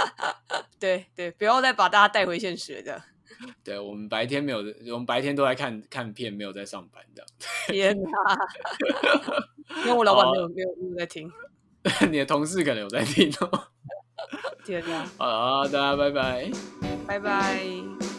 [0.78, 3.02] 对对，不要再把大家带回现实的。
[3.64, 4.58] 对，我们白天没有，
[4.92, 7.28] 我们白天都在看看片，没有在上班这样。
[7.68, 8.10] 天哪！
[9.80, 11.30] 因为我老板没有没有没有在听。
[12.10, 13.68] 你的同事可能有在听哦。
[14.64, 15.04] 天哪！
[15.18, 16.50] 好，大家拜拜。
[17.06, 18.11] 拜拜。